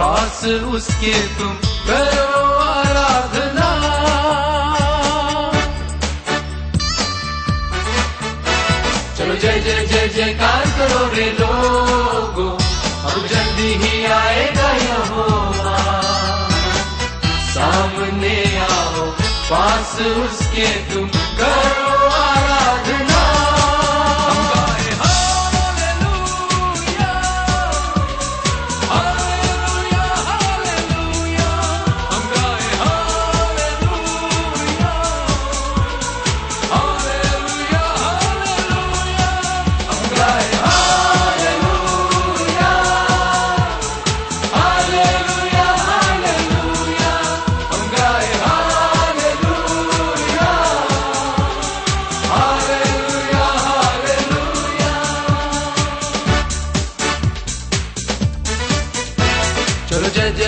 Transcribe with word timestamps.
पास 0.00 0.38
उसके 0.74 1.12
तुम 1.38 1.56
करो 1.86 2.28
आराधना। 2.58 3.66
चलो 9.18 9.34
जय 9.34 9.60
जय 9.66 9.86
जय, 9.86 10.08
जयकार 10.16 10.64
करो 10.78 11.02
रे 11.16 11.26
लोगो। 11.40 12.48
अब 13.10 13.26
जल्दी 13.26 13.70
ही 13.82 14.04
आएगा 14.14 14.70
यहोवा 14.78 15.76
सामने 17.52 18.38
आओ, 18.70 19.06
पास 19.50 19.94
उसके 20.00 20.66
तुम 20.94 21.08
करो 21.40 22.08
आराधना। 22.08 23.09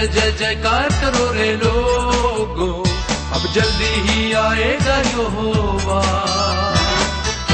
जय 0.02 0.08
जय 0.08 0.20
जय 0.20 0.30
जयकार 0.30 0.88
करो 0.88 1.32
रे 1.32 1.52
लोगो। 1.52 2.84
अब 3.32 3.52
जल्दी 3.54 4.08
ही 4.08 4.32
आएगा 4.32 4.96
यहोवा। 4.96 6.02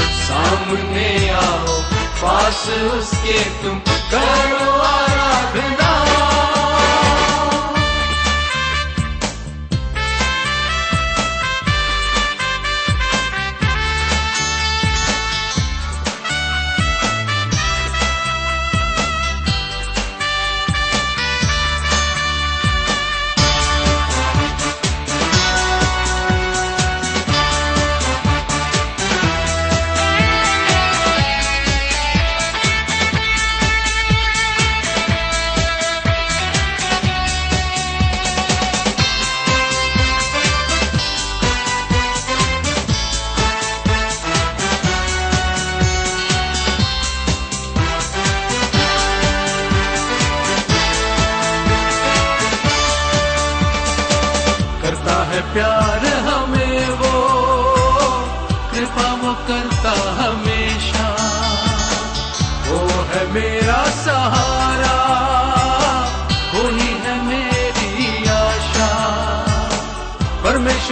सामने 0.03 1.29
आओ, 1.29 1.81
पास 2.23 2.69
उसके 2.69 3.43
तुम। 3.43 3.79
करो 3.79 4.71
आराधना। 4.71 5.88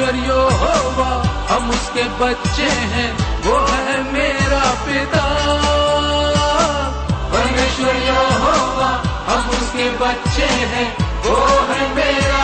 परमेश्वर 0.08 0.28
यो 0.28 0.42
होवा 0.60 1.08
हम 1.50 1.70
उसके 1.70 2.04
बच्चे 2.20 2.68
हैं, 2.92 3.10
वो 3.46 3.56
है 3.68 3.96
मेरा 4.14 4.62
पिता। 4.84 5.24
परमेश्वर 7.34 7.96
यो 8.08 8.22
होवा 8.44 8.90
हम 9.28 9.50
उसके 9.58 9.90
बच्चे 10.00 10.48
हैं, 10.72 10.88
वो 11.26 11.36
है 11.70 11.82
मेरा 11.96 12.37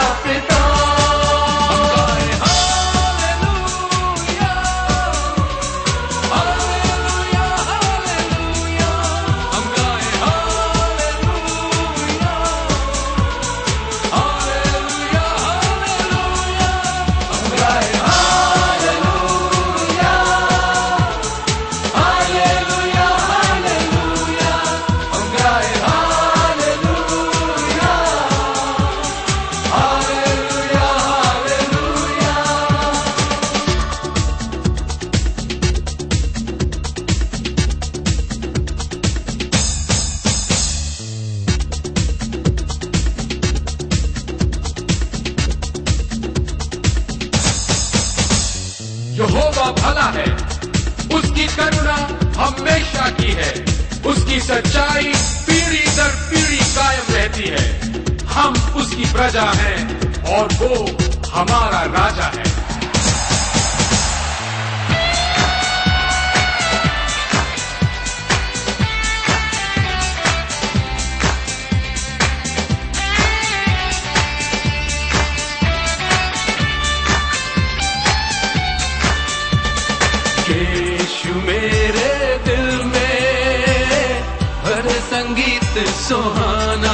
वक्त 85.76 85.90
सुहाना। 85.90 86.94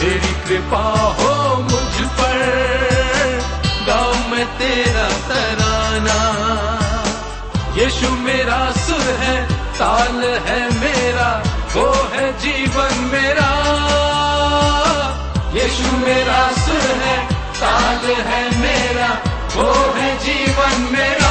तेरी 0.00 0.32
कृपा 0.44 0.82
हो 1.18 1.32
मुझ 1.62 1.94
पर 2.18 2.40
गाँव 3.86 4.28
में 4.30 4.46
तेरा 4.58 5.06
तराना। 5.28 6.18
यीशु 7.78 8.10
मेरा 8.26 8.60
सुर 8.82 9.06
है, 9.22 9.36
ताल 9.78 10.20
है 10.48 10.60
मेरा, 10.80 11.30
वो 11.74 11.86
है 12.12 12.26
जीवन 12.38 12.94
मेरा। 13.12 13.50
यीशु 15.56 15.96
मेरा 15.96 16.40
सुर 16.64 16.88
है, 17.04 17.18
ताल 17.60 18.04
है 18.30 18.42
मेरा, 18.58 19.10
वो 19.56 19.72
है 19.96 20.10
जीवन 20.18 20.88
मेरा। 20.92 21.25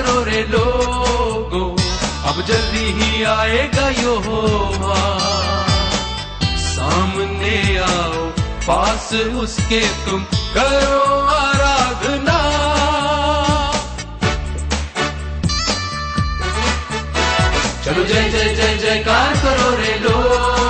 करो 0.00 0.22
रे 0.24 0.40
लोगो, 0.42 1.60
अब 2.24 2.36
जल्दी 2.46 2.84
ही 2.98 3.22
आएगा 3.22 3.88
यहोवा। 3.88 5.00
सामने 6.62 7.56
आओ, 7.78 8.22
पास 8.66 9.10
उसके 9.42 9.80
तुम 10.04 10.24
करो 10.54 11.02
आराधना। 11.34 12.38
चलो 17.84 18.04
जय 18.04 18.28
जय 18.30 18.54
जय 18.54 18.76
जयकार 18.76 19.36
करो 19.36 19.70
रे 19.76 19.94
लोगो। 19.98 20.69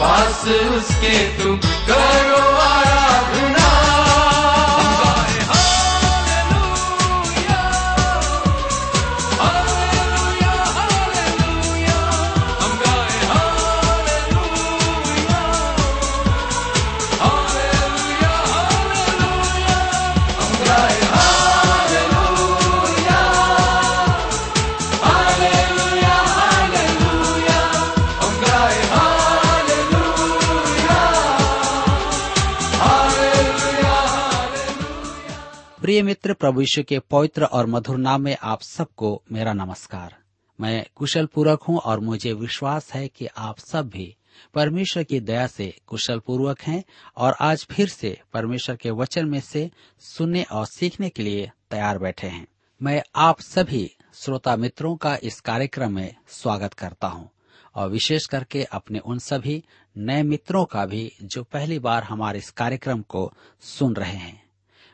पास 0.00 0.44
उसके 0.48 1.16
तुम 1.38 1.56
करो 1.88 2.42
आराधना। 2.58 3.89
प्रिय 36.22 36.32
मित्र 36.32 36.40
प्रभु 36.40 36.82
के 36.88 36.98
पवित्र 36.98 37.44
और 37.44 37.66
मधुर 37.66 37.98
नाम 37.98 38.22
में 38.22 38.36
आप 38.42 38.62
सबको 38.62 39.22
मेरा 39.32 39.52
नमस्कार। 39.52 40.16
मैं 40.60 40.86
कुशल 40.94 41.26
पूर्वक 41.26 41.62
हूँ 41.62 41.78
और 41.78 42.00
मुझे 42.00 42.32
विश्वास 42.32 42.92
है 42.92 43.08
कि 43.08 43.26
आप 43.26 43.58
सब 43.58 43.88
भी 43.88 44.16
परमेश्वर 44.54 45.02
की 45.02 45.20
दया 45.20 45.46
से 45.46 45.80
कुशल 45.86 46.18
पूर्वक 46.18 46.60
हैं 46.60 46.84
और 47.16 47.36
आज 47.40 47.66
फिर 47.70 47.88
से 47.88 48.20
परमेश्वर 48.32 48.76
के 48.76 48.90
वचन 48.90 49.28
में 49.28 49.40
से 49.40 49.70
सुनने 49.98 50.42
और 50.42 50.66
सीखने 50.66 51.08
के 51.08 51.22
लिए 51.22 51.50
तैयार 51.70 51.98
बैठे 51.98 52.26
हैं। 52.26 52.46
मैं 52.82 53.02
आप 53.16 53.40
सभी 53.40 53.96
श्रोता 54.14 54.56
मित्रों 54.56 54.96
का 54.96 55.18
इस 55.22 55.40
कार्यक्रम 55.40 55.92
में 55.92 56.14
स्वागत 56.28 56.74
करता 56.74 57.06
हूँ 57.06 57.30
और 57.74 57.90
विशेष 57.90 58.26
करके 58.26 58.64
अपने 58.64 58.98
उन 58.98 59.18
सभी 59.18 59.64
नए 59.98 60.22
मित्रों 60.22 60.64
का 60.64 60.86
भी 60.86 61.12
जो 61.22 61.42
पहली 61.42 61.78
बार 61.78 62.02
हमारे 62.02 62.38
इस 62.38 62.50
कार्यक्रम 62.50 63.02
को 63.02 63.32
सुन 63.60 63.94
रहे 63.94 64.16
हैं। 64.16 64.39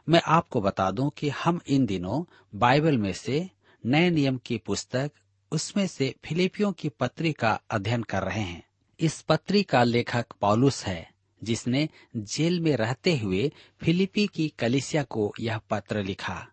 मैं 0.09 0.23
आपको 0.27 0.61
बता 0.61 0.91
दूँ 0.91 1.11
कि 1.11 1.29
हम 1.29 1.61
इन 1.67 1.87
दिनों 1.87 2.25
बाइबल 2.59 2.99
में 2.99 3.13
से 3.13 3.51
नए 3.87 4.11
नियम 4.11 4.37
की 4.37 4.59
पुस्तक, 4.59 5.11
उसमें 5.53 5.87
से 5.87 6.15
फिलिपियों 6.25 6.73
की 6.73 6.89
पत्री 6.89 7.33
का 7.33 7.61
अध्ययन 7.71 8.03
कर 8.03 8.23
रहे 8.23 8.41
हैं। 8.41 8.67
इस 9.01 9.23
पत्री 9.23 9.63
का 9.63 9.85
लेखक 9.85 10.27
पौलुस 10.41 10.87
है, 10.87 11.11
जिसने 11.45 11.89
जेल 12.17 12.61
में 12.61 12.77
रहते 12.77 13.17
हुए 13.17 13.53
फिलिपी 13.81 14.27
की 14.27 14.49
कलिसिया 14.49 15.03
को 15.03 15.35
यह 15.41 15.59
पत्र 15.71 16.03
लिखा। 16.03 16.47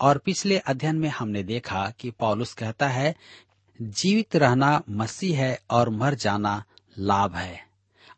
और 0.00 0.18
पिछले 0.18 0.58
अध्ययन 0.58 0.96
में 0.96 1.08
हमने 1.08 1.42
देखा 1.42 1.92
कि 2.00 2.10
पॉलुस 2.10 2.54
कहता 2.54 2.88
है, 2.88 3.14
जीवित 3.82 4.36
रहना 4.36 4.82
मसीह 4.90 5.40
है 5.40 5.60
और 5.70 5.88
मर 5.88 6.14
जाना 6.14 6.64
लाभ 6.98 7.34
है। 7.34 7.73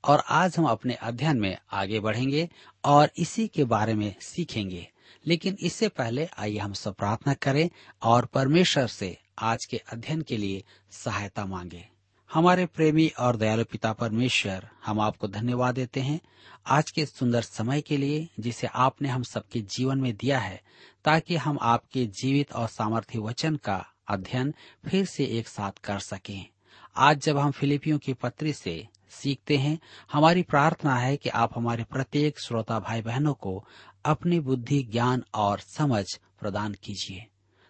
और 0.06 0.22
आज 0.28 0.56
हम 0.58 0.64
अपने 0.64 0.94
अध्ययन 0.94 1.36
में 1.36 1.56
आगे 1.72 2.00
बढ़ेंगे 2.00 2.50
और 2.84 3.10
इसी 3.16 3.48
के 3.48 3.64
बारे 3.64 3.94
में 3.94 4.14
सीखेंगे। 4.20 4.88
लेकिन 5.26 5.56
इससे 5.60 5.88
पहले 5.88 6.28
आइए 6.38 6.58
हम 6.58 6.72
सब 6.72 6.94
प्रार्थना 6.94 7.34
करें 7.34 7.70
और 8.02 8.24
परमेश्वर 8.24 8.86
से 8.86 9.18
आज 9.38 9.64
के 9.64 9.76
अध्ययन 9.76 10.22
के 10.22 10.36
लिए 10.36 10.64
सहायता 10.90 11.46
मांगे। 11.46 11.88
हमारे 12.32 12.66
प्रेमी 12.66 13.08
और 13.08 13.36
दयालु 13.36 13.64
पिता 13.64 13.92
परमेश्वर, 13.92 14.68
हम 14.84 15.00
आपको 15.00 15.28
धन्यवाद 15.28 15.74
देते 15.74 16.00
हैं 16.00 16.20
आज 16.66 16.90
के 16.90 17.06
सुंदर 17.06 17.42
समय 17.42 17.80
के 17.80 17.96
लिए 17.96 18.28
जिसे 18.40 18.66
आपने 18.66 19.08
हम 19.08 19.22
सबके 19.22 19.60
जीवन 19.60 19.98
में 19.98 20.16
दिया 20.16 20.38
है, 20.38 20.62
ताकि 21.04 21.36
हम 21.36 21.58
आपके 21.62 22.06
जीवित 22.06 22.52
और 22.52 22.68
सामर्थ्य 22.68 23.18
वचन 23.18 23.56
का 23.56 23.86
अध्ययन 24.08 24.54
फिर 24.88 25.04
से 25.04 25.24
एक 25.24 25.48
साथ 25.48 25.72
कर 25.84 25.98
सकें। 25.98 26.46
आज 26.96 27.18
जब 27.18 27.38
हम 27.38 27.50
फिलिपियों 27.50 27.98
की 27.98 28.12
पत्री 28.12 28.52
से 28.52 28.86
सीखते 29.10 29.56
हैं। 29.56 29.78
हमारी 30.12 30.42
प्रार्थना 30.42 30.96
है 30.96 31.16
कि 31.16 31.28
आप 31.28 31.50
हमारे 31.56 31.84
प्रत्येक 31.84 32.40
श्रोता 32.40 32.80
भाई 32.80 33.02
बहनों 33.02 33.34
को 33.34 33.64
अपनी 34.04 34.40
बुद्धि, 34.40 34.82
ज्ञान 34.82 35.24
और 35.34 35.58
समझ 35.58 36.04
प्रदान 36.40 36.74
कीजिए, 36.74 37.26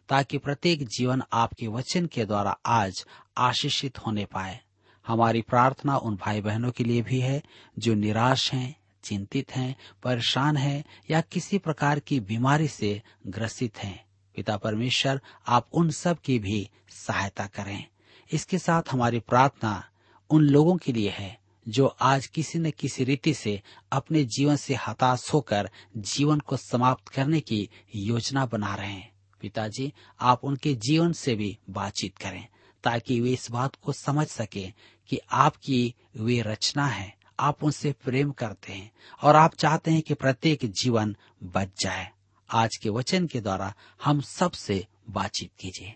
ताकि 0.09 0.39
प्रत्येक 0.39 0.87
जीवन 0.87 1.23
आपके 1.33 1.67
वचन 1.67 2.07
के 2.07 2.25
द्वारा 2.25 2.59
आज 2.67 3.07
आशीषित 3.39 3.99
होने 3.99 4.25
पाए। 4.25 4.61
हमारी 5.07 5.43
प्रार्थना 5.43 5.97
उन 5.97 6.17
भाई 6.17 6.41
बहनों 6.41 6.71
के 6.71 6.85
लिए 6.85 7.03
भी 7.03 7.21
है, 7.21 7.43
जो 7.79 7.95
निराश 7.95 8.53
हैं, 8.53 8.77
चिंतित 9.03 9.57
हैं, 9.57 9.77
परेशान 10.03 10.57
हैं, 10.57 10.85
या 11.11 11.21
किसी 11.21 11.59
प्रकार 11.59 11.99
की 11.99 12.21
बीमारी 12.21 12.69
से 12.69 13.03
ग्रसित 13.27 13.79
हैं। 13.79 14.07
पिता 14.37 14.57
परमेश्वर, 14.57 15.21
आप 15.47 15.69
उन 15.73 15.91
सब 15.91 16.19
की 16.19 16.39
भी 16.39 16.71
सहायता 16.89 17.47
करें। 17.47 17.85
इसके 18.33 18.59
साथ 18.59 18.83
हमारी 18.91 19.21
प्रार्थना 19.21 19.89
उन 20.31 20.43
लोगों 20.43 20.77
के 20.77 20.93
लिए 20.93 21.11
है, 21.11 21.41
जो 21.69 21.87
आज 21.87 22.27
किसी 22.27 22.59
न 22.59 22.71
किसी 22.71 23.05
रीति 23.05 23.35
से 23.35 23.63
अपने 23.93 24.25
जीवन 24.25 24.57
से 24.57 24.75
हताश 24.75 25.31
होकर 25.35 25.71
जीवन 25.97 26.41
को 26.41 26.57
समाप्त 26.57 27.09
करने 27.09 27.41
की 27.41 27.71
योजना 27.97 28.47
बना 28.47 28.75
रहे 28.75 28.93
हैं। 28.93 29.13
पिताजी, 29.41 29.93
आप 30.21 30.45
उनके 30.45 30.75
जीवन 30.75 31.13
से 31.13 31.35
भी 31.35 31.59
बातचीत 31.71 32.19
करें, 32.19 32.47
ताकि 32.85 33.21
वे 33.21 33.33
इस 33.33 33.51
बात 33.51 33.75
को 33.75 33.93
समझ 33.93 34.27
सके 34.27 34.73
कि 35.09 35.21
आपकी 35.33 35.95
वे 36.17 36.41
रचना 36.41 36.87
है। 36.87 37.17
आप 37.41 37.65
उनसे 37.65 37.93
प्रेम 37.93 38.31
करते 38.31 38.73
हैं 38.73 38.93
और 39.23 39.37
आप 39.37 39.55
चाहते 39.55 39.91
हैं 39.91 40.03
कि 40.03 40.15
प्रत्येक 40.15 40.59
जीवन 40.65 41.17
बच 41.43 41.69
जाए। 41.81 42.11
आज 42.51 42.77
के 42.77 42.89
वचन 42.89 43.27
के 43.27 43.41
द्वारा 43.41 43.75
हम 44.05 44.21
सबसे 44.21 44.87
बातचीत 45.11 45.51
कीजिए। 45.61 45.95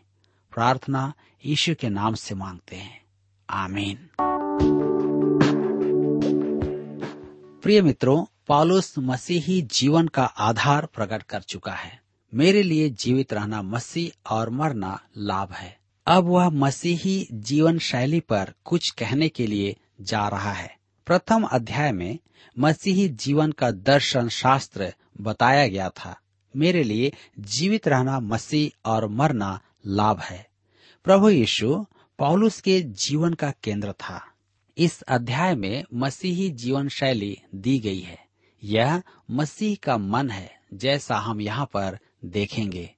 प्रार्थना 0.52 1.12
यीशु 1.46 1.74
के 1.74 1.88
नाम 1.88 2.14
से 2.14 2.34
मांगते 2.34 2.76
हैं। 2.76 3.04
आमीन 3.50 4.08
प्रिय 7.62 7.82
मित्रों, 7.82 8.24
पौलुस 8.46 8.94
मसीही 8.98 9.62
जीवन 9.62 10.08
का 10.08 10.24
आधार 10.24 10.86
प्रकट 10.86 11.22
कर 11.22 11.40
चुका 11.40 11.72
है। 11.72 12.00
मेरे 12.34 12.62
लिए 12.62 12.90
जीवित 12.90 13.32
रहना 13.32 13.62
मसीह 13.62 14.34
और 14.34 14.50
मरना 14.50 15.00
लाभ 15.16 15.52
है। 15.52 15.78
अब 16.06 16.24
वह 16.24 16.50
मसीही 16.50 17.28
जीवन 17.32 17.78
शैली 17.78 18.20
पर 18.20 18.54
कुछ 18.64 18.90
कहने 18.90 19.28
के 19.28 19.46
लिए 19.46 19.76
जा 20.00 20.28
रहा 20.28 20.52
है। 20.52 20.76
प्रथम 21.06 21.42
अध्याय 21.42 21.92
में 21.92 22.18
मसीही 22.58 23.08
जीवन 23.08 23.52
का 23.52 23.70
दर्शन 23.70 24.28
शास्त्र 24.28 24.94
बताया 25.20 25.68
गया 25.68 25.88
था। 25.88 26.20
मेरे 26.56 26.82
लिए 26.82 27.12
जीवित 27.38 27.88
रहना 27.88 28.20
मसीह 28.20 28.90
और 28.90 29.06
मरना 29.06 29.60
लाभ 29.86 30.18
है। 30.18 30.46
प्रभु 31.04 31.30
यीशु 31.30 31.86
पौलुस 32.20 32.60
के 32.60 32.80
जीवन 32.80 33.34
का 33.34 33.50
केंद्र 33.50 33.92
था। 33.92 34.26
इस 34.78 35.02
अध्याय 35.02 35.54
में 35.54 35.84
मसीही 35.94 36.50
जीवन 36.50 36.88
शैली 36.88 37.38
दी 37.54 37.78
गई 37.78 38.00
है। 38.00 38.26
यह 38.64 39.02
मसीह 39.30 39.76
का 39.82 39.98
मन 39.98 40.30
है, 40.30 40.60
जैसा 40.74 41.16
हम 41.16 41.40
यहाँ 41.40 41.66
पर 41.66 41.98
देखेंगे। 42.24 42.94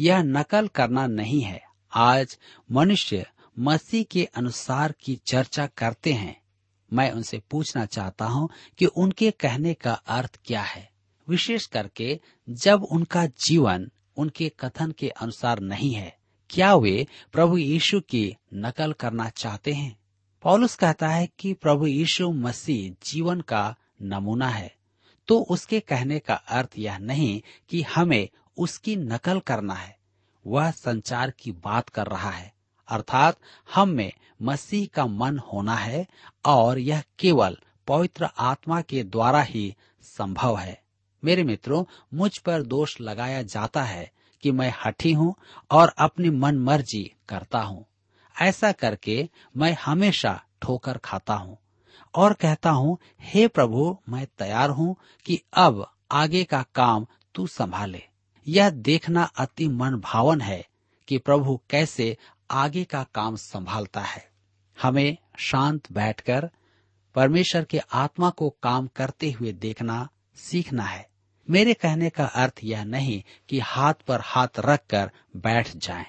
यह 0.00 0.22
नकल 0.22 0.68
करना 0.68 1.06
नहीं 1.06 1.40
है। 1.40 1.62
आज 1.92 2.38
मनुष्य 2.72 3.26
मसीह 3.58 4.04
के 4.04 4.24
अनुसार 4.24 4.94
की 5.00 5.20
चर्चा 5.26 5.66
करते 5.66 6.12
हैं। 6.12 6.42
मैं 6.92 7.12
उनसे 7.12 7.42
पूछना 7.50 7.86
चाहता 7.86 8.24
हूँ 8.24 8.48
कि 8.78 8.86
उनके 8.86 9.30
कहने 9.30 9.74
का 9.74 9.92
अर्थ 9.92 10.40
क्या 10.44 10.62
है। 10.62 10.90
विशेष 11.28 11.66
करके 11.66 12.20
जब 12.50 12.84
उनका 12.84 13.26
जीवन 13.26 13.90
उनके 14.16 14.48
कथन 14.60 14.90
के 14.90 15.08
अनुसार 15.08 15.60
नहीं 15.60 15.94
है 15.94 16.21
क्या 16.52 16.74
वे 16.74 17.06
प्रभु 17.32 17.58
यीशु 17.58 18.00
की 18.00 18.36
नकल 18.54 18.92
करना 18.92 19.28
चाहते 19.28 19.72
हैं? 19.72 19.98
पौलुस 20.42 20.74
कहता 20.74 21.08
है 21.08 21.28
कि 21.38 21.54
प्रभु 21.54 21.86
यीशु 21.86 22.30
मसीह 22.30 23.06
जीवन 23.06 23.40
का 23.40 23.76
नमूना 24.02 24.48
है। 24.48 24.74
तो 25.28 25.38
उसके 25.38 25.80
कहने 25.80 26.18
का 26.18 26.34
अर्थ 26.34 26.68
यह 26.78 26.98
नहीं 26.98 27.42
कि 27.68 27.82
हमें 27.82 28.28
उसकी 28.58 28.96
नकल 28.96 29.40
करना 29.40 29.74
है। 29.74 29.98
वह 30.46 30.70
संचार 30.70 31.30
की 31.30 31.52
बात 31.52 31.88
कर 31.88 32.06
रहा 32.06 32.30
है। 32.30 32.54
अर्थात 32.88 33.36
हम 33.74 33.88
में 33.88 34.12
मसीह 34.42 34.88
का 34.94 35.06
मन 35.06 35.38
होना 35.38 35.74
है 35.74 36.06
और 36.44 36.78
यह 36.78 37.02
केवल 37.18 37.58
पवित्र 37.88 38.28
आत्मा 38.38 38.80
के 38.80 39.04
द्वारा 39.04 39.42
ही 39.42 39.76
संभव 40.02 40.58
है। 40.58 40.82
मेरे 41.24 41.44
मित्रों, 41.44 41.84
मुझ 42.14 42.38
पर 42.38 42.62
दोष 42.62 43.00
लगाया 43.00 43.42
जाता 43.42 43.82
है 43.82 44.12
कि 44.42 44.52
मैं 44.52 44.72
हठी 44.84 45.12
हूँ 45.12 45.34
और 45.70 45.94
अपनी 45.98 46.30
मन 46.30 46.58
मर्ज़ी 46.58 47.12
करता 47.28 47.60
हूँ। 47.60 47.86
ऐसा 48.40 48.72
करके 48.72 49.28
मैं 49.56 49.76
हमेशा 49.84 50.42
ठोकर 50.62 50.98
खाता 50.98 51.34
हूँ 51.34 51.58
और 52.14 52.32
कहता 52.32 52.70
हूँ, 52.70 52.98
हे 53.20 53.48
प्रभु, 53.48 53.98
मैं 54.08 54.26
तैयार 54.38 54.70
हूँ 54.70 54.96
कि 55.26 55.42
अब 55.52 55.86
आगे 56.12 56.44
का 56.44 56.64
काम 56.74 57.06
तू 57.34 57.46
संभाले। 57.46 58.02
यह 58.48 58.70
देखना 58.70 59.22
अति 59.22 59.68
मन 59.68 59.96
भावन 59.96 60.40
है 60.40 60.66
कि 61.08 61.18
प्रभु 61.18 61.60
कैसे 61.70 62.16
आगे 62.50 62.84
का 62.84 63.02
काम 63.14 63.36
संभालता 63.36 64.00
है। 64.00 64.30
हमें 64.82 65.16
शांत 65.38 65.92
बैठकर 65.92 66.50
परमेश्वर 67.14 67.64
के 67.64 67.78
आत्मा 67.78 68.30
को 68.30 68.50
काम 68.62 68.86
करते 68.86 69.30
हुए 69.30 69.52
देखना, 69.52 70.08
सीखना 70.36 70.82
है। 70.82 71.11
मेरे 71.50 71.74
कहने 71.74 72.10
का 72.10 72.24
अर्थ 72.24 72.60
यह 72.64 72.84
नहीं 72.84 73.22
कि 73.48 73.58
हाथ 73.58 73.94
पर 73.94 74.20
हाथ 74.22 74.48
रखकर 74.58 75.10
बैठ 75.36 75.76
जाएँ। 75.76 76.06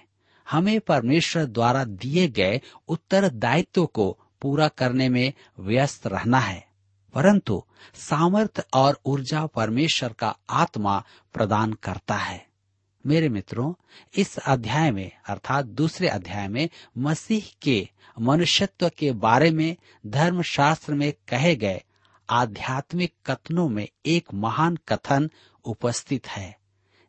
हमें 0.50 0.80
परमेश्वर 0.80 1.46
द्वारा 1.46 1.84
दिए 1.84 2.28
गए 2.28 2.62
उत्तरदायित्व 2.88 3.86
को 3.86 4.20
पूरा 4.42 4.68
करने 4.68 5.10
में 5.10 5.34
व्यस्त 5.60 6.08
रहना 6.08 6.40
है 6.40 6.68
परंतु 7.14 7.64
सामर्थ 7.96 8.68
और 8.74 9.00
ऊर्जा 9.06 9.46
परमेश्वर 9.46 10.14
का 10.14 10.38
आत्मा 10.50 11.04
प्रदान 11.34 11.74
करता 11.74 12.16
है 12.16 12.54
मेरे 13.06 13.30
मित्रों, 13.30 13.74
इस 14.18 14.38
अध्याय 14.38 14.92
में, 14.92 15.12
अर्थात 15.28 15.66
दूसरे 15.66 16.08
अध्याय 16.08 16.48
में, 16.48 16.70
मसीह 16.98 17.56
के 17.62 17.90
मनुष्यत्व 18.22 18.90
के 18.90 19.12
बारे 19.12 19.52
में, 19.52 19.76
धर्मशास्त्र 20.08 20.94
में 20.94 21.14
कहे 21.28 21.56
गए 21.56 21.84
आध्यात्मिक 22.30 23.14
कथनों 23.26 23.70
में 23.70 23.88
एक 24.06 24.34
महान 24.34 24.76
कथन 24.88 25.30
उपस्थित 25.66 26.28
है, 26.28 26.58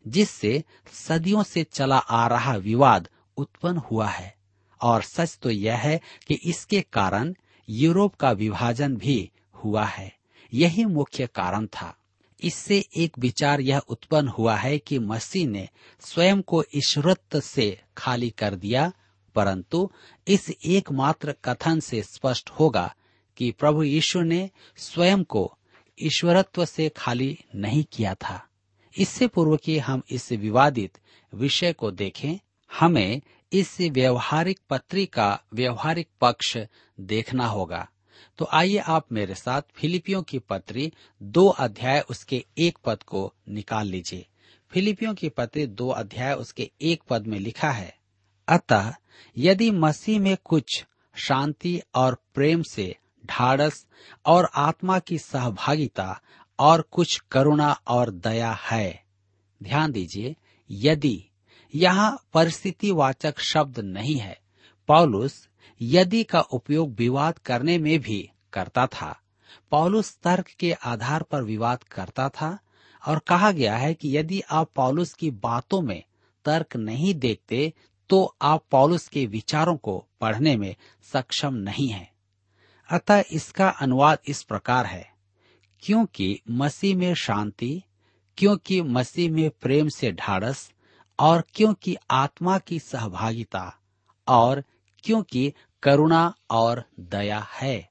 जिससे 0.06 0.64
सदियों 0.92 1.42
से 1.42 1.64
चला 1.64 1.98
आ 1.98 2.26
रहा 2.26 2.56
विवाद 2.56 3.08
उत्पन्न 3.36 3.76
हुआ 3.76 4.08
है। 4.08 4.34
और 4.82 5.02
सच 5.02 5.38
तो 5.42 5.50
यह 5.50 5.76
है 5.76 6.00
कि 6.26 6.38
इसके 6.46 6.80
कारण 6.80 7.34
यूरोप 7.68 8.14
का 8.14 8.30
विभाजन 8.30 8.96
भी 8.96 9.30
हुआ 9.64 9.84
है। 9.84 10.12
यही 10.54 10.84
मुख्य 10.84 11.26
कारण 11.26 11.66
था। 11.66 11.96
इससे 12.40 12.84
एक 12.96 13.18
विचार 13.18 13.60
यह 13.60 13.78
उत्पन्न 13.78 14.28
हुआ 14.28 14.56
है 14.56 14.78
कि 14.78 14.98
मसीह 14.98 15.48
ने 15.48 15.68
स्वयं 16.00 16.42
को 16.42 16.64
ईश्वरत्व 16.74 17.40
से 17.40 17.80
खाली 17.96 18.30
कर 18.30 18.54
दिया, 18.54 18.92
परंतु 19.34 19.90
इस 20.28 20.50
एकमात्र 20.66 21.34
कथन 21.44 21.80
से 21.80 22.02
स्पष्ट 22.02 22.50
होगा 22.50 22.94
कि 23.36 23.50
प्रभु 23.50 23.82
यीशु 23.82 24.20
ने 24.20 24.50
स्वयं 24.76 25.24
को 25.24 25.58
ईश्वरत्व 26.02 26.64
से 26.64 26.88
खाली 26.88 27.38
नहीं 27.54 27.84
किया 27.92 28.14
था। 28.14 28.48
इससे 28.98 29.26
पूर्व 29.26 29.56
कि 29.56 29.78
हम 29.78 30.02
इस 30.10 30.32
विवादित 30.32 30.98
विषय 31.34 31.72
को 31.72 31.90
देखें, 31.90 32.38
हमें 32.80 33.20
इस 33.52 33.80
व्यवहारिक 33.80 34.60
पत्री 34.70 35.06
का 35.06 35.40
व्यवहारिक 35.54 36.08
पक्ष 36.20 36.58
देखना 37.00 37.46
होगा। 37.46 37.88
तो 38.38 38.48
आइए 38.52 38.78
आप 38.78 39.12
मेरे 39.12 39.34
साथ 39.34 39.62
फिलिपियों 39.74 40.22
की 40.22 40.38
पत्री 40.38 40.92
दो 41.22 41.48
अध्याय 41.48 42.00
उसके 42.00 42.44
एक 42.58 42.78
पद 42.84 43.02
को 43.02 43.34
निकाल 43.48 43.86
लीजिए। 43.86 44.26
फिलिपियों 44.70 45.14
की 45.14 45.28
पत्री 45.28 45.66
दो 45.66 45.88
अध्याय 45.88 46.34
उसके 46.34 46.70
एक 46.80 47.02
पद 47.10 47.26
में 47.26 47.38
लिखा 47.38 47.70
है, 47.70 47.96
अतः 48.48 48.94
यदि 49.38 49.70
मसीह 49.70 50.20
में 50.20 50.36
कुछ 50.44 50.84
शांति 51.16 51.82
और 51.94 52.22
प्रेम 52.34 52.62
से 52.62 52.96
ढाढ़स 53.26 53.86
और 54.26 54.48
आत्मा 54.54 54.98
की 54.98 55.18
सहभागिता 55.18 56.20
और 56.58 56.80
कुछ 56.90 57.18
करुणा 57.30 57.70
और 57.88 58.10
दया 58.10 58.52
है 58.62 59.04
ध्यान 59.62 59.92
दीजिए, 59.92 60.36
यदि 60.70 61.30
यहाँ 61.74 62.18
परिस्थितिवाचक 62.34 63.38
शब्द 63.40 63.78
नहीं 63.78 64.16
है, 64.16 64.38
पौलुस 64.88 65.48
यदि 65.80 66.22
का 66.24 66.40
उपयोग 66.40 66.94
विवाद 66.94 67.38
करने 67.38 67.78
में 67.78 67.98
भी 68.00 68.30
करता 68.52 68.86
था 68.86 69.20
पौलुस 69.70 70.18
तर्क 70.22 70.48
के 70.58 70.72
आधार 70.72 71.22
पर 71.22 71.42
विवाद 71.42 71.82
करता 71.82 72.28
था 72.28 72.58
और 73.08 73.18
कहा 73.18 73.50
गया 73.50 73.76
है 73.76 73.94
कि 73.94 74.16
यदि 74.16 74.40
आप 74.50 74.70
पौलुस 74.74 75.12
की 75.14 75.30
बातों 75.30 75.80
में 75.82 76.02
तर्क 76.44 76.76
नहीं 76.76 77.14
देखते 77.14 77.72
तो 78.10 78.36
आप 78.42 78.64
पौलुस 78.70 79.08
के 79.08 79.26
विचारों 79.26 79.76
को 79.76 80.04
पढ़ने 80.20 80.56
में 80.56 80.74
सक्षम 81.12 81.54
नहीं 81.54 81.88
हैं। 81.88 82.13
अतः 82.90 83.24
इसका 83.32 83.68
अनुवाद 83.68 84.18
इस 84.28 84.42
प्रकार 84.42 84.86
है। 84.86 85.14
क्योंकि 85.80 86.40
मसीह 86.50 86.96
में 86.96 87.14
शांति, 87.14 87.82
क्योंकि 88.36 88.82
मसीह 88.82 89.32
में 89.32 89.50
प्रेम 89.50 89.88
से 89.88 90.12
ढाढ़स, 90.12 90.72
और 91.18 91.44
क्योंकि 91.54 91.96
आत्मा 92.10 92.58
की 92.58 92.78
सहभागिता, 92.78 93.78
और 94.28 94.64
क्योंकि 94.98 95.54
करुणा 95.82 96.34
और 96.50 96.84
दया 97.00 97.38
है। 97.38 97.90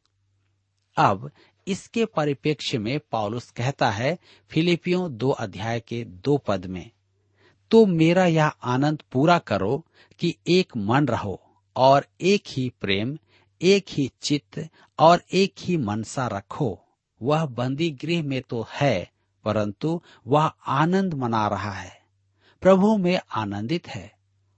अब 0.97 1.31
इसके 1.67 2.05
परिप्रेक्ष्य 2.05 2.77
में 2.77 2.99
पॉलुस 3.11 3.49
कहता 3.49 3.91
है, 3.91 4.17
फिलिपियों 4.49 5.17
दो 5.17 5.29
अध्याय 5.29 5.79
के 5.79 6.03
दो 6.03 6.37
पद 6.37 6.65
में 6.65 6.91
तो 7.71 7.85
मेरा 7.85 8.25
यह 8.25 8.45
आनंद 8.45 9.03
पूरा 9.11 9.37
करो 9.37 9.85
कि 10.19 10.35
एक 10.47 10.77
मन 10.77 11.07
रहो 11.07 11.41
और 11.75 12.07
एक 12.21 12.43
ही 12.47 12.73
प्रेम 12.81 13.17
एक 13.63 13.85
ही 13.89 14.11
चित्त 14.21 14.67
और 14.99 15.23
एक 15.33 15.53
ही 15.59 15.77
मनसा 15.77 16.27
रखो। 16.27 16.79
वह 17.21 17.45
बंदी 17.45 17.89
गृह 17.91 18.23
में 18.23 18.41
तो 18.41 18.65
है, 18.71 19.11
परंतु 19.45 20.01
वह 20.27 20.51
आनंद 20.67 21.13
मना 21.13 21.47
रहा 21.47 21.71
है। 21.71 22.01
प्रभु 22.61 22.97
में 22.97 23.19
आनंदित 23.31 23.87
है, 23.87 24.11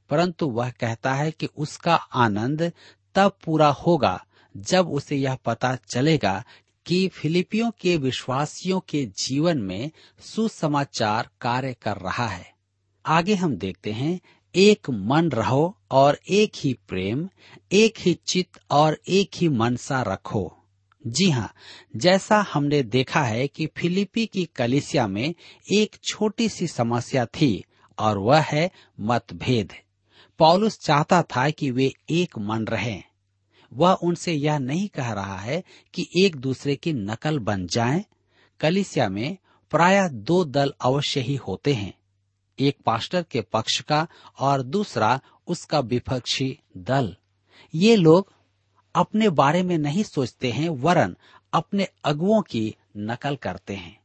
परंतु 0.10 0.48
वह 0.48 0.70
कहता 0.70 1.14
है 1.14 1.32
कि 1.32 1.50
उसका 1.58 1.96
आनंद 1.96 2.72
तब 3.16 3.38
पूरा 3.46 3.68
होगा 3.68 4.26
जब 4.56 4.90
उसे 4.90 5.16
यह 5.16 5.36
पता 5.36 5.76
चलेगा 5.76 6.44
कि 6.86 7.08
फिलिपियों 7.08 7.72
के 7.72 7.96
विश्वासियों 7.98 8.80
के 8.80 9.06
जीवन 9.18 9.58
में 9.58 9.92
सुसमाचार 10.20 11.30
कार्य 11.42 11.74
कर 11.74 11.98
रहा 11.98 12.28
है। 12.28 12.54
आगे 13.06 13.36
हम 13.36 13.56
देखते 13.56 13.92
हैं 13.92 14.20
एक 14.56 14.90
मन 14.90 15.30
रहो 15.30 15.78
और 15.92 16.20
एक 16.30 16.52
ही 16.56 16.74
प्रेम, 16.74 17.30
एक 17.72 17.94
ही 18.00 18.14
चित्त 18.28 18.60
और 18.72 19.02
एक 19.08 19.32
ही 19.36 19.50
मनसा 19.50 20.02
रखो। 20.02 20.58
जी 21.08 21.30
हाँ 21.30 21.54
जैसा 21.96 22.46
हमने 22.54 22.84
देखा 22.84 23.22
है 23.22 23.48
कि 23.48 23.68
फिलिपी 23.78 24.26
की 24.26 24.46
कलिसिया 24.46 25.08
में 25.08 25.36
एक 25.72 25.96
छोटी 26.04 26.50
सी 26.50 26.68
समस्या 26.68 27.26
थी 27.26 27.64
और 28.00 28.18
वह 28.18 28.40
है 28.40 28.72
मतभेद। 29.00 29.74
पॉलुस 30.40 30.80
चाहता 30.80 31.22
था 31.22 31.50
कि 31.50 31.72
वे 31.72 31.94
एक 32.10 32.38
मन 32.38 32.66
रहें। 32.66 33.04
वह 33.74 33.92
उनसे 33.92 34.34
यह 34.34 34.58
नहीं 34.58 34.88
कह 34.88 35.12
रहा 35.12 35.38
है 35.38 35.64
कि 35.94 36.08
एक 36.18 36.36
दूसरे 36.36 36.76
की 36.76 36.94
नकल 36.94 37.40
बन 37.40 37.68
जाएँ। 37.68 38.06
कलिसिया 38.60 39.10
में 39.10 39.38
प्राय 39.72 40.10
दो 40.10 40.46
दल 40.46 40.74
अवश्य 40.82 41.20
ही 41.20 41.36
होते 41.36 41.74
हैं। 41.74 41.94
एक 42.60 42.78
पास्टर 42.86 43.24
के 43.24 43.42
पक्ष 43.42 43.82
का 43.82 44.08
और 44.40 44.62
दूसरा 44.62 45.22
उसका 45.48 45.80
विपक्षी 45.80 46.60
दल। 46.78 47.16
ये 47.76 47.96
लोग 47.96 48.34
अपने 48.96 49.30
बारे 49.30 49.64
में 49.64 49.78
नहीं 49.78 50.04
सोचते 50.04 50.52
हैं, 50.52 50.70
वरन 50.70 51.16
अपने 51.54 51.88
अगुओं 52.04 52.42
की 52.42 52.76
नकल 52.98 53.36
करते 53.36 53.76
हैं। 53.76 54.00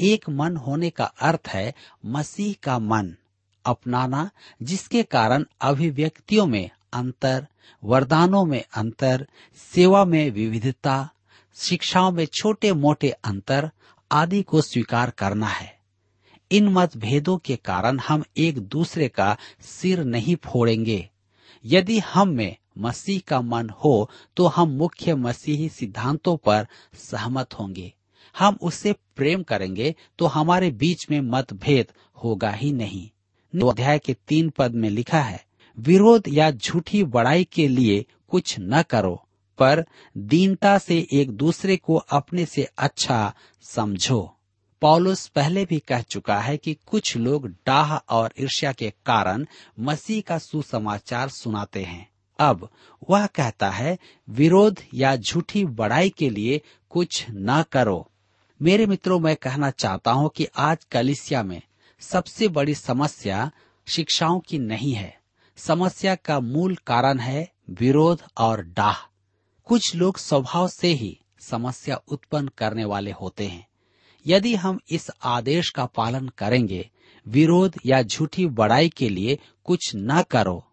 एक 0.00 0.28
मन 0.28 0.56
होने 0.56 0.90
का 0.90 1.04
अर्थ 1.04 1.48
है 1.48 1.74
मसीह 2.06 2.54
का 2.62 2.78
मन 2.78 3.16
अपनाना, 3.64 4.30
जिसके 4.62 5.02
कारण 5.02 5.44
अभिव्यक्तियों 5.60 6.46
में 6.46 6.70
अंतर, 6.92 7.46
वरदानों 7.84 8.44
में 8.44 8.64
अंतर, 8.74 9.28
सेवा 9.74 10.04
में 10.04 10.30
विविधता, 10.30 11.10
शिक्षाओं 11.54 12.12
में 12.12 12.26
छोटे 12.26 12.72
मोटे 12.72 13.10
अंतर 13.10 13.70
आदि 14.12 14.42
को 14.42 14.60
स्वीकार 14.60 15.10
करना 15.10 15.46
है। 15.46 15.77
इन 16.50 16.68
मतभेदों 16.68 17.36
के 17.38 17.56
कारण 17.56 17.98
हम 17.98 18.24
एक 18.36 18.58
दूसरे 18.58 19.08
का 19.08 19.36
सिर 19.62 20.04
नहीं 20.04 20.36
फोड़ेंगे। 20.44 21.08
यदि 21.64 21.98
हम 21.98 22.28
में 22.28 22.56
मसीह 22.78 23.20
का 23.28 23.40
मन 23.40 23.68
हो 23.84 24.10
तो 24.36 24.46
हम 24.46 24.70
मुख्य 24.70 25.14
मसीही 25.14 25.68
सिद्धांतों 25.68 26.36
पर 26.36 26.66
सहमत 26.94 27.54
होंगे। 27.54 27.92
हम 28.34 28.58
उससे 28.62 28.92
प्रेम 29.16 29.42
करेंगे 29.42 29.94
तो 30.18 30.26
हमारे 30.26 30.70
बीच 30.70 31.06
में 31.10 31.20
मतभेद 31.20 31.92
होगा 32.16 32.50
ही 32.50 32.72
नहीं। 32.72 33.08
अध्याय 33.52 33.98
के 33.98 34.14
तीन 34.28 34.48
पद 34.50 34.74
में 34.74 34.88
लिखा 34.90 35.20
है, 35.20 35.44
विरोध 35.78 36.28
या 36.28 36.50
झूठी 36.50 37.02
बड़ाई 37.04 37.44
के 37.44 37.68
लिए 37.68 38.04
कुछ 38.28 38.56
न 38.60 38.82
करो, 38.82 39.14
पर 39.58 39.84
दीनता 40.16 40.76
से 40.78 41.06
एक 41.12 41.30
दूसरे 41.30 41.76
को 41.76 41.96
अपने 41.96 42.44
से 42.46 42.68
अच्छा 42.78 43.34
समझो। 43.64 44.37
पौलुस 44.80 45.28
पहले 45.28 45.64
भी 45.64 45.78
कह 45.78 46.00
चुका 46.00 46.40
है 46.40 46.56
कि 46.56 46.76
कुछ 46.86 47.16
लोग 47.16 47.48
डाह 47.48 47.96
और 47.96 48.32
ईर्ष्या 48.40 48.72
के 48.72 48.92
कारण 49.06 49.46
मसीह 49.80 50.22
का 50.28 50.38
सुसमाचार 50.38 51.28
सुनाते 51.28 51.82
हैं। 51.82 52.08
अब 52.38 52.68
वह 53.10 53.26
कहता 53.26 53.70
है, 53.70 53.98
विरोध 54.30 54.80
या 54.94 55.16
झूठी 55.16 55.64
बड़ाई 55.64 56.10
के 56.10 56.30
लिए 56.30 56.62
कुछ 56.90 57.26
न 57.30 57.64
करो। 57.72 58.10
मेरे 58.62 58.86
मित्रों, 58.86 59.20
मैं 59.20 59.36
कहना 59.36 59.70
चाहता 59.70 60.10
हूँ 60.10 60.30
कि 60.36 60.48
आज 60.56 60.84
कलिसिया 60.84 61.42
में 61.42 61.62
सबसे 62.00 62.48
बड़ी 62.48 62.74
समस्या 62.74 63.50
शिक्षाओं 63.86 64.40
की 64.40 64.58
नहीं 64.58 64.92
है। 64.92 65.18
समस्या 65.56 66.14
का 66.14 66.40
मूल 66.40 66.76
कारण 66.86 67.18
है 67.18 67.52
विरोध 67.70 68.22
और 68.36 68.62
डाह। 68.62 69.08
कुछ 69.64 69.94
लोग 69.94 70.18
स्वभाव 70.18 70.68
से 70.68 70.88
ही 70.88 71.20
समस्या 71.40 71.96
उत्पन्न 71.96 72.50
करने 72.58 72.84
वाले 72.84 73.10
होते 73.10 73.46
हैं। 73.46 73.67
यदि 74.28 74.54
हम 74.54 74.78
इस 74.90 75.10
आदेश 75.24 75.70
का 75.70 75.84
पालन 75.86 76.28
करेंगे, 76.28 76.88
विरोध 77.26 77.76
या 77.86 78.02
झूठी 78.02 78.46
बड़ाई 78.46 78.88
के 78.88 79.08
लिए 79.08 79.38
कुछ 79.64 79.92
न 79.96 80.22
करो 80.22 80.64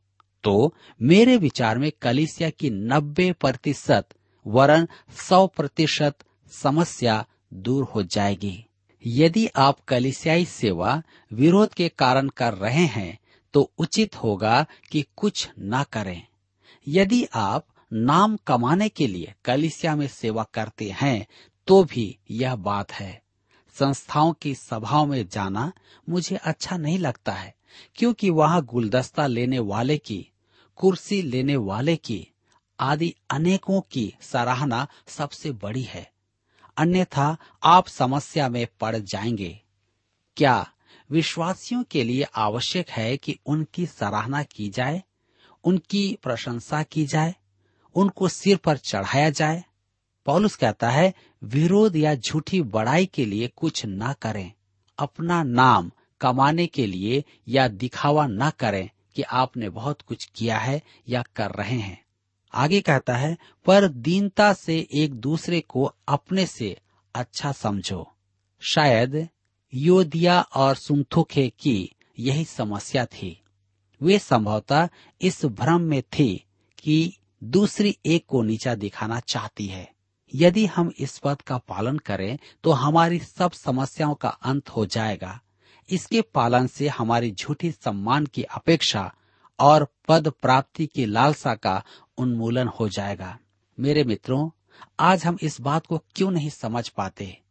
तो 0.43 0.73
मेरे 1.01 1.37
विचार 1.37 1.77
में 1.77 1.91
कलिसिया 2.01 2.49
की 2.49 2.69
नब्बे 2.69 3.31
प्रतिशत, 3.31 4.05
वरन 4.45 4.87
सौ 5.19 5.45
प्रतिशत 5.47 6.15
समस्या 6.51 7.25
दूर 7.53 7.83
हो 7.85 8.03
जाएगी। 8.03 8.65
यदि 9.05 9.47
आप 9.55 9.79
कलिसियाई 9.79 10.45
सेवा 10.45 11.01
विरोध 11.31 11.73
के 11.73 11.89
कारण 11.89 12.29
कर 12.29 12.53
रहे 12.53 12.85
हैं 12.85 13.17
तो 13.53 13.71
उचित 13.77 14.15
होगा 14.15 14.65
कि 14.91 15.05
कुछ 15.15 15.47
न 15.59 15.83
करें। 15.93 16.21
यदि 16.87 17.23
आप 17.33 17.67
नाम 17.91 18.37
कमाने 18.47 18.89
के 18.89 19.07
लिए 19.07 19.33
कलिसिया 19.45 19.95
में 19.95 20.07
सेवा 20.07 20.45
करते 20.53 20.89
हैं 21.01 21.25
तो 21.67 21.83
भी 21.83 22.17
यह 22.31 22.55
बात 22.55 22.91
है। 22.91 23.24
संस्थाओं 23.79 24.33
की 24.33 24.55
सभाओं 24.55 25.05
में 25.05 25.27
जाना 25.27 25.73
मुझे 26.09 26.35
अच्छा 26.35 26.77
नहीं 26.77 26.99
लगता 26.99 27.31
है, 27.31 27.55
क्योंकि 27.95 28.29
वहाँ 28.29 28.65
गुलदस्ता 28.65 29.27
लेने 29.27 29.59
वाले 29.59 29.97
की, 29.97 30.31
कुर्सी 30.75 31.21
लेने 31.21 31.55
वाले 31.55 31.95
की, 31.95 32.27
आदि 32.79 33.15
अनेकों 33.29 33.81
की 33.81 34.15
सराहना 34.21 34.87
सबसे 35.07 35.51
बड़ी 35.51 35.81
है। 35.81 36.11
अन्यथा 36.77 37.37
आप 37.63 37.87
समस्या 37.87 38.49
में 38.49 38.67
पड़ 38.79 38.95
जाएँगे। 38.95 39.61
क्या 40.37 40.71
विश्वासियों 41.11 41.83
के 41.83 42.03
लिए 42.03 42.23
आवश्यक 42.23 42.89
है 42.89 43.17
कि 43.17 43.39
उनकी 43.45 43.85
सराहना 43.85 44.43
की 44.43 44.69
जाए, 44.69 45.03
उनकी 45.63 46.17
प्रशंसा 46.23 46.83
की 46.83 47.05
जाए, 47.05 47.35
उनको 47.95 48.27
सिर 48.27 48.57
पर 48.57 48.77
चढ़ाया 48.77 49.29
जाए? 49.29 49.63
पौलुस 50.25 50.55
कहता 50.55 50.89
है, 50.89 51.13
विरोध 51.43 51.95
या 51.95 52.15
झूठी 52.15 52.61
बड़ाई 52.61 53.05
के 53.05 53.25
लिए 53.25 53.47
कुछ 53.47 53.83
न 53.85 54.13
करें। 54.21 54.51
अपना 54.99 55.43
नाम 55.43 55.91
कमाने 56.21 56.67
के 56.67 56.87
लिए 56.87 57.23
या 57.47 57.67
दिखावा 57.67 58.27
न 58.27 58.49
करें 58.49 58.89
कि 59.15 59.21
आपने 59.21 59.69
बहुत 59.69 60.01
कुछ 60.01 60.25
किया 60.35 60.57
है 60.57 60.81
या 61.09 61.23
कर 61.35 61.51
रहे 61.51 61.77
हैं। 61.77 62.05
आगे 62.53 62.81
कहता 62.81 63.15
है, 63.15 63.37
पर 63.65 63.87
दीनता 63.87 64.53
से 64.53 64.87
एक 64.93 65.13
दूसरे 65.13 65.61
को 65.61 65.93
अपने 66.07 66.45
से 66.45 66.77
अच्छा 67.15 67.51
समझो। 67.51 68.11
शायद 68.61 69.27
योदिया 69.73 70.41
और 70.41 70.75
सुंथुखे 70.75 71.49
की 71.59 71.95
यही 72.19 72.45
समस्या 72.45 73.05
थी। 73.05 73.41
वे 74.01 74.19
संभवतः 74.19 74.89
इस 75.21 75.45
भ्रम 75.45 75.81
में 75.81 76.01
थी 76.01 76.45
कि 76.79 77.17
दूसरी 77.43 77.97
एक 78.05 78.25
को 78.27 78.43
नीचा 78.43 78.75
दिखाना 78.75 79.19
चाहती 79.19 79.65
है। 79.65 79.94
यदि 80.37 80.65
हम 80.65 80.91
इस 80.99 81.17
पद 81.17 81.41
का 81.41 81.57
पालन 81.57 81.97
करें 81.97 82.37
तो 82.63 82.71
हमारी 82.71 83.19
सब 83.19 83.51
समस्याओं 83.51 84.15
का 84.15 84.29
अंत 84.29 84.69
हो 84.69 84.85
जाएगा। 84.85 85.39
इसके 85.89 86.21
पालन 86.21 86.67
से 86.67 86.87
हमारी 86.87 87.31
झूठी 87.31 87.71
सम्मान 87.71 88.25
की 88.25 88.43
अपेक्षा 88.43 89.13
और 89.59 89.87
पद 90.07 90.27
प्राप्ति 90.41 90.85
की 90.85 91.05
लालसा 91.05 91.55
का 91.55 91.83
उन्मूलन 92.17 92.67
हो 92.67 92.89
जाएगा। 92.89 93.37
मेरे 93.79 94.03
मित्रों, 94.03 94.49
आज 94.99 95.25
हम 95.25 95.37
इस 95.41 95.61
बात 95.61 95.85
को 95.85 95.97
क्यों 96.15 96.31
नहीं 96.31 96.49
समझ 96.49 96.89
पाते? 96.89 97.41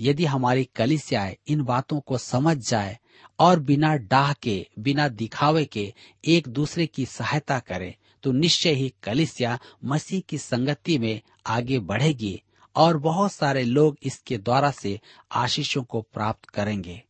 यदि 0.00 0.24
हमारी 0.24 0.64
कलिसियाएँ 0.64 1.36
इन 1.48 1.62
बातों 1.62 2.00
को 2.00 2.18
समझ 2.18 2.56
जाए 2.68 2.98
और 3.38 3.60
बिना 3.60 3.96
डाह 3.96 4.32
के, 4.32 4.66
बिना 4.78 5.08
दिखावे 5.08 5.64
के 5.64 5.94
एक 6.24 6.48
दूसरे 6.48 6.86
की 6.86 7.06
सहायता 7.06 7.58
करे 7.58 7.96
तो 8.22 8.32
निश्चय 8.32 8.70
ही 8.70 8.92
कलिसिया 9.02 9.58
मसीह 9.84 10.20
की 10.20 10.38
संगति 10.38 10.98
में 10.98 11.20
आगे 11.46 11.78
बढ़ेगी 11.78 12.42
और 12.76 12.96
बहुत 12.96 13.32
सारे 13.32 13.62
लोग 13.64 13.98
इसके 14.02 14.38
द्वारा 14.38 14.70
से 14.70 15.00
आशीषों 15.32 15.82
को 15.82 16.00
प्राप्त 16.00 16.48
करेंगे। 16.48 17.02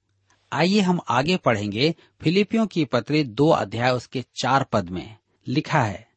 आइए 0.53 0.81
हम 0.81 1.01
आगे 1.09 1.37
पढ़ेंगे 1.37 1.95
फिलिपियों 2.21 2.67
की 2.67 2.85
पत्री 2.85 3.25
दो 3.25 3.49
अध्याय 3.49 3.91
उसके 3.91 4.25
चार 4.37 4.65
पद 4.65 4.89
में। 4.89 5.17
लिखा 5.49 5.83
है, 5.83 6.09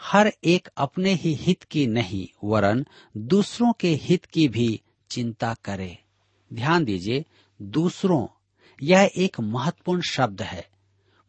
हर 0.00 0.32
एक 0.44 0.68
अपने 0.76 1.14
ही 1.14 1.34
हित 1.34 1.62
की 1.62 1.86
नहीं, 1.86 2.28
वरन 2.44 2.86
दूसरों 3.16 3.72
के 3.72 3.94
हित 3.94 4.24
की 4.24 4.48
भी 4.48 4.80
चिंता 5.10 5.56
करे। 5.64 5.98
ध्यान 6.52 6.84
दीजिए, 6.84 7.24
दूसरों, 7.62 8.26
यह 8.82 9.10
एक 9.16 9.40
महत्वपूर्ण 9.40 10.02
शब्द 10.10 10.42
है। 10.42 10.71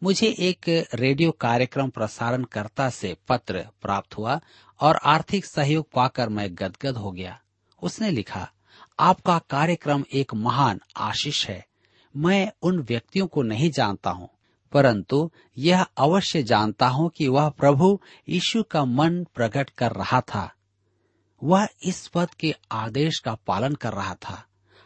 मुझे 0.04 0.28
एक 0.40 0.68
रेडियो 0.94 1.32
कार्यक्रम 1.32 1.90
प्रसारणकर्ता 1.90 2.90
से 2.90 3.16
पत्र 3.28 3.60
प्राप्त 3.82 4.18
हुआ 4.18 4.40
और 4.80 4.96
आर्थिक 5.04 5.46
सहयोग 5.46 5.86
पाकर 5.92 6.30
मैं 6.30 6.48
गदगद 6.52 6.98
हो 6.98 7.12
गया। 7.12 7.40
उसने 7.82 8.10
लिखा, 8.12 8.52
आपका 9.00 9.38
कार्यक्रम 9.40 10.04
एक 10.14 10.34
महान 10.34 10.80
आशीष 10.98 11.46
है। 11.48 11.66
मैं 12.16 12.52
उन 12.62 12.80
व्यक्तियों 12.80 13.28
को 13.28 13.42
नहीं 13.42 13.72
जानता 13.72 14.10
हूँ, 14.10 14.30
परंतु 14.74 15.30
यह 15.58 15.86
अवश्य 15.98 16.44
जानता 16.44 16.88
हूँ 16.88 17.10
कि 17.10 17.28
वह 17.28 17.50
प्रभु 17.50 18.00
यीशु 18.30 18.64
का 18.64 18.86
मन 18.86 19.24
प्रकट 19.36 19.70
कर 19.70 19.92
रहा 19.92 20.22
था। 20.22 20.50
वह 21.42 21.68
इस 21.84 22.08
पद 22.08 22.34
के 22.34 22.56
आदेश 22.72 23.20
का 23.20 23.38
पालन 23.48 23.76
कर 23.76 23.94
रहा 23.94 24.16
था। 24.16 24.44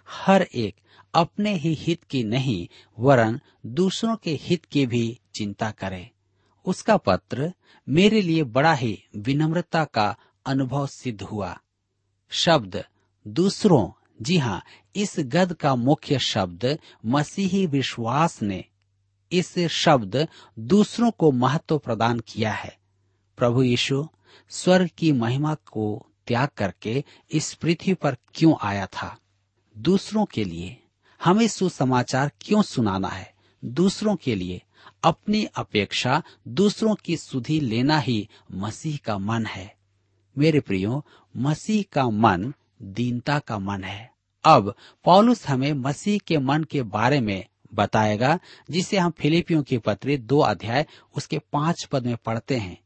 हर 0.10 0.42
एक 0.42 0.76
अपने 1.14 1.56
ही 1.56 1.74
हित 1.74 2.04
की 2.04 2.24
नहीं, 2.24 2.68
वरन 3.00 3.40
दूसरों 3.66 4.16
के 4.16 4.32
हित 4.32 4.66
की 4.66 4.86
भी 4.86 5.20
चिंता 5.36 5.72
करे। 5.72 6.12
उसका 6.66 6.98
पत्र 6.98 7.54
मेरे 7.90 8.22
लिए 8.22 8.44
बड़ा 8.44 8.74
ही 8.74 9.04
विनम्रता 9.16 9.86
का 9.86 10.18
अनुभव 10.46 10.88
सिद्ध 10.88 11.22
हुआ। 11.22 11.60
शब्द, 12.30 12.84
दूसरों, 13.28 13.92
जी 14.22 14.38
हाँ 14.38 14.64
इस 14.96 15.16
गद 15.20 15.54
का 15.54 15.76
मुख्य 15.76 16.20
शब्द 16.20 16.80
मसीही 17.06 17.66
विश्वास 17.66 18.42
ने 18.42 18.66
इस 19.32 19.60
शब्द 19.60 20.28
दूसरों 20.60 21.12
को 21.12 21.32
महत्व 21.32 21.78
प्रदान 21.78 22.20
किया 22.20 22.52
है। 22.52 22.78
प्रभु 23.38 23.64
यीशु, 23.64 24.08
स्वर्ग 24.50 24.90
की 24.98 25.12
महिमा 25.12 25.56
को 25.56 26.06
त्याग 26.28 26.50
करके 26.58 27.04
इस 27.32 27.54
पृथ्वी 27.54 27.94
पर 27.94 28.18
क्यों 28.34 28.56
आया 28.62 28.86
था? 28.86 29.20
दूसरों 29.78 30.26
के 30.26 30.44
लिए 30.44 30.84
हमें 31.24 31.48
सुसमाचार 31.48 32.32
क्यों 32.42 32.62
सुनाना 32.62 33.08
है? 33.08 33.34
दूसरों 33.66 34.16
के 34.16 34.36
लिए 34.36 34.62
अपनी 35.04 35.46
अपेक्षा 35.46 36.24
दूसरों 36.48 36.96
की 36.96 37.18
सुधि 37.18 37.60
लेना 37.60 38.00
ही 38.00 38.30
मसीह 38.52 39.00
का 39.06 39.18
मन 39.18 39.46
है। 39.46 39.76
मेरे 40.38 40.60
प्रियो, 40.60 41.06
मसीह 41.38 41.86
का 41.94 42.10
मन 42.10 42.54
दीनता 42.82 43.40
का 43.40 43.60
मन 43.60 43.84
है। 43.84 44.12
अब 44.44 44.76
पॉलुस 45.04 45.48
हमें 45.48 45.74
मसीह 45.74 46.20
के 46.28 46.38
मन 46.38 46.64
के 46.64 46.82
बारे 46.82 47.22
में 47.22 47.46
बताएगा, 47.74 48.40
जिसे 48.70 48.98
हम 48.98 49.12
फिलिपियों 49.12 49.64
की 49.64 49.78
पत्री 49.78 50.18
दो 50.18 50.40
अध्याय, 50.40 50.86
उसके 51.16 51.40
पाँच 51.40 51.84
पद 51.92 52.06
में 52.06 52.18
पढ़ते 52.18 52.56
हैं। 52.56 52.82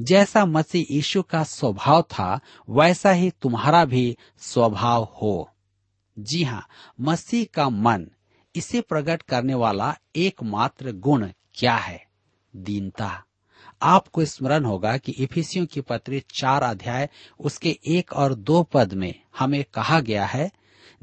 जैसा 0.00 0.46
मसीह 0.46 0.94
यीशु 0.94 1.22
का 1.22 1.44
स्वभाव 1.44 2.02
था, 2.02 2.40
वैसा 2.68 3.10
ही 3.10 3.30
तुम्हारा 3.30 3.84
भी 3.84 4.16
स्वभाव 4.38 5.02
हो। 5.22 5.51
जी 6.18 6.42
हाँ 6.42 6.66
मसीह 7.00 7.46
का 7.54 7.68
मन, 7.68 8.06
इसे 8.56 8.80
प्रकट 8.80 9.22
करने 9.22 9.54
वाला 9.54 9.96
एकमात्र 10.16 10.92
गुण 10.92 11.28
क्या 11.54 11.74
है? 11.74 12.06
दीनता। 12.56 13.24
आपको 13.82 14.24
स्मरण 14.24 14.64
होगा 14.64 14.96
कि 14.96 15.12
इफिसियों 15.12 15.66
की 15.66 15.80
पत्री 15.80 16.22
चार 16.34 16.62
अध्याय, 16.62 17.08
उसके 17.40 17.78
एक 17.86 18.12
और 18.12 18.34
दो 18.34 18.62
पद 18.62 18.94
में 18.94 19.14
हमें 19.38 19.64
कहा 19.74 20.00
गया 20.00 20.26
है, 20.26 20.52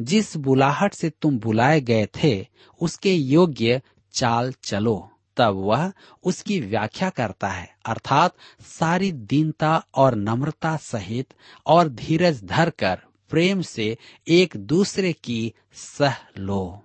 जिस 0.02 0.38
बुलाहट 0.38 0.94
से 0.94 1.10
तुम 1.10 1.40
बुलाए 1.40 1.82
गए 1.82 2.08
थे, 2.24 2.48
उसके 2.82 3.14
योग्य 3.14 3.82
चाल 4.12 4.54
चलो। 4.64 5.12
तब 5.38 5.54
वह 5.54 5.92
उसकी 6.24 6.60
व्याख्या 6.60 7.10
करता 7.10 7.48
है, 7.48 7.76
अर्थात 7.86 8.36
सारी 8.62 9.12
दीनता 9.12 9.86
और 9.96 10.16
नम्रता 10.16 10.78
सहित 10.78 11.34
और 11.66 11.90
धीरज 11.90 12.44
धरकर 12.44 13.02
प्रेम 13.30 13.62
से 13.62 13.98
एक 14.28 14.58
दूसरे 14.58 15.14
की 15.14 15.54
सह 15.74 16.16
लो। 16.38 16.84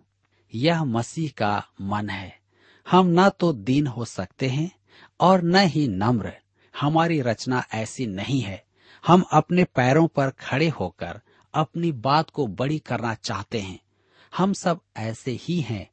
यह 0.54 0.84
मसीह 0.84 1.30
का 1.38 1.68
मन 1.80 2.08
है। 2.08 2.40
हम 2.90 3.06
न 3.06 3.28
तो 3.28 3.52
दीन 3.52 3.86
हो 3.86 4.04
सकते 4.04 4.48
हैं 4.48 4.70
और 5.20 5.42
न 5.42 5.56
ही 5.56 5.88
नम्र। 5.88 6.32
हमारी 6.80 7.20
रचना 7.20 7.64
ऐसी 7.74 8.06
नहीं 8.06 8.40
है। 8.40 8.64
हम 9.06 9.24
अपने 9.32 9.64
पैरों 9.64 10.08
पर 10.08 10.30
खड़े 10.30 10.68
होकर 10.68 11.20
अपनी 11.54 11.92
बात 11.92 12.30
को 12.30 12.46
बड़ी 12.46 12.78
करना 12.78 13.14
चाहते 13.14 13.60
हैं। 13.60 13.80
हम 14.36 14.52
सब 14.52 14.80
ऐसे 14.96 15.38
ही 15.40 15.60
हैं। 15.60 15.90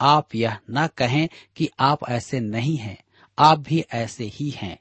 आप 0.00 0.34
यह 0.34 0.58
न 0.70 0.86
कहें 0.86 1.28
कि 1.56 1.70
आप 1.80 1.98
ऐसे 2.08 2.40
नहीं 2.40 2.76
हैं। 2.76 3.04
आप 3.38 3.58
भी 3.58 3.84
ऐसे 3.92 4.24
ही 4.24 4.50
हैं। 4.50 4.78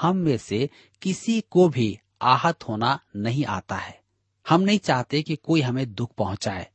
हम 0.00 0.16
में 0.16 0.38
से 0.38 0.70
किसी 1.02 1.40
को 1.40 1.68
भी 1.68 1.98
आहत 2.22 2.68
होना 2.68 3.00
नहीं 3.16 3.44
आता 3.44 3.76
है। 3.76 4.05
हम 4.46 4.60
नहीं 4.60 4.78
चाहते 4.78 5.22
कि 5.22 5.36
कोई 5.36 5.60
हमें 5.60 5.94
दुख 5.94 6.10
पहुँचाए। 6.18 6.66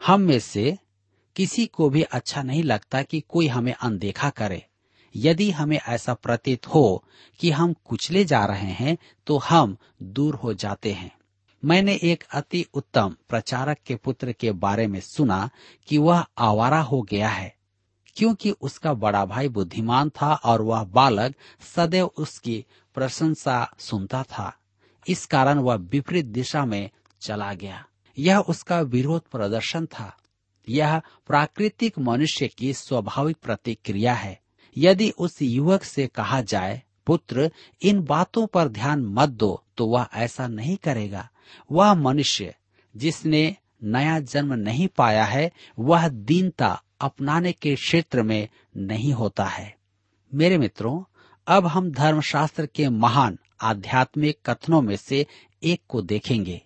हम 0.00 0.20
में 0.20 0.38
से 0.40 0.76
किसी 1.36 1.66
को 1.66 1.88
भी 1.90 2.02
अच्छा 2.02 2.42
नहीं 2.42 2.62
लगता 2.64 3.02
कि 3.02 3.20
कोई 3.28 3.46
हमें 3.46 3.72
अनदेखा 3.74 4.30
करे। 4.30 4.64
यदि 5.14 5.50
हमें 5.50 5.78
ऐसा 5.78 6.14
प्रतीत 6.14 6.66
हो 6.66 7.04
कि 7.40 7.50
हम 7.50 7.72
कुचले 7.84 8.24
जा 8.24 8.44
रहे 8.44 8.70
हैं 8.72 8.96
तो 9.26 9.36
हम 9.38 9.76
दूर 10.02 10.34
हो 10.34 10.54
जाते 10.54 10.92
हैं। 10.92 11.10
मैंने 11.62 11.94
एक 12.02 12.24
अति 12.32 12.64
उत्तम 12.74 13.16
प्रचारक 13.28 13.78
के 13.86 13.96
पुत्र 13.96 14.32
के 14.32 14.52
बारे 14.52 14.86
में 14.86 15.00
सुना 15.00 15.48
कि 15.88 15.98
वह 15.98 16.24
आवारा 16.38 16.80
हो 16.80 17.00
गया 17.02 17.28
है, 17.28 17.54
क्योंकि 18.16 18.50
उसका 18.50 18.94
बड़ा 18.94 19.24
भाई 19.26 19.48
बुद्धिमान 19.48 20.10
था 20.12 20.32
और 20.34 20.62
वह 20.62 20.82
बालक 20.84 21.34
सदैव 21.66 22.10
उसकी 22.16 22.64
प्रशंसा 22.96 23.68
सुनता 23.78 24.22
था। 24.22 24.52
इस 25.06 25.24
कारण 25.26 25.58
वह 25.58 25.74
विपरीत 25.74 26.26
दिशा 26.26 26.64
में 26.64 26.90
चला 27.22 27.52
गया। 27.54 27.86
यह 28.18 28.38
उसका 28.38 28.80
विरोध 28.80 29.22
प्रदर्शन 29.22 29.86
था। 29.86 30.16
यह 30.68 30.98
प्राकृतिक 31.26 31.98
मनुष्य 31.98 32.48
की 32.48 32.72
स्वाभाविक 32.72 33.36
प्रतिक्रिया 33.42 34.14
है। 34.14 34.40
यदि 34.76 35.10
उस 35.10 35.42
युवक 35.42 35.84
से 35.84 36.06
कहा 36.06 36.40
जाए, 36.40 36.82
पुत्र, 37.06 37.52
इन 37.82 38.04
बातों 38.04 38.46
पर 38.46 38.68
ध्यान 38.68 39.00
मत 39.00 39.28
दो 39.28 39.64
तो 39.76 39.86
वह 39.86 40.06
ऐसा 40.14 40.46
नहीं 40.46 40.76
करेगा। 40.76 41.28
वह 41.72 41.94
मनुष्य, 41.94 42.54
जिसने 42.96 43.56
नया 43.82 44.20
जन्म 44.20 44.54
नहीं 44.54 44.88
पाया 44.88 45.24
है, 45.24 45.52
वह 45.78 46.08
दीनता 46.08 46.82
अपनाने 47.00 47.52
के 47.52 47.74
क्षेत्र 47.74 48.22
में 48.22 48.48
नहीं 48.76 49.12
होता 49.12 49.44
है। 49.44 49.76
मेरे 50.34 50.58
मित्रों, 50.58 51.02
अब 51.46 51.66
हम 51.66 51.90
धर्मशास्त्र 51.90 52.66
के 52.66 52.88
महान 52.88 53.38
आध्यात्मिक 53.60 54.38
कथनों 54.46 54.82
में 54.82 54.96
से 54.96 55.26
एक 55.62 55.82
को 55.88 56.02
देखेंगे। 56.02 56.62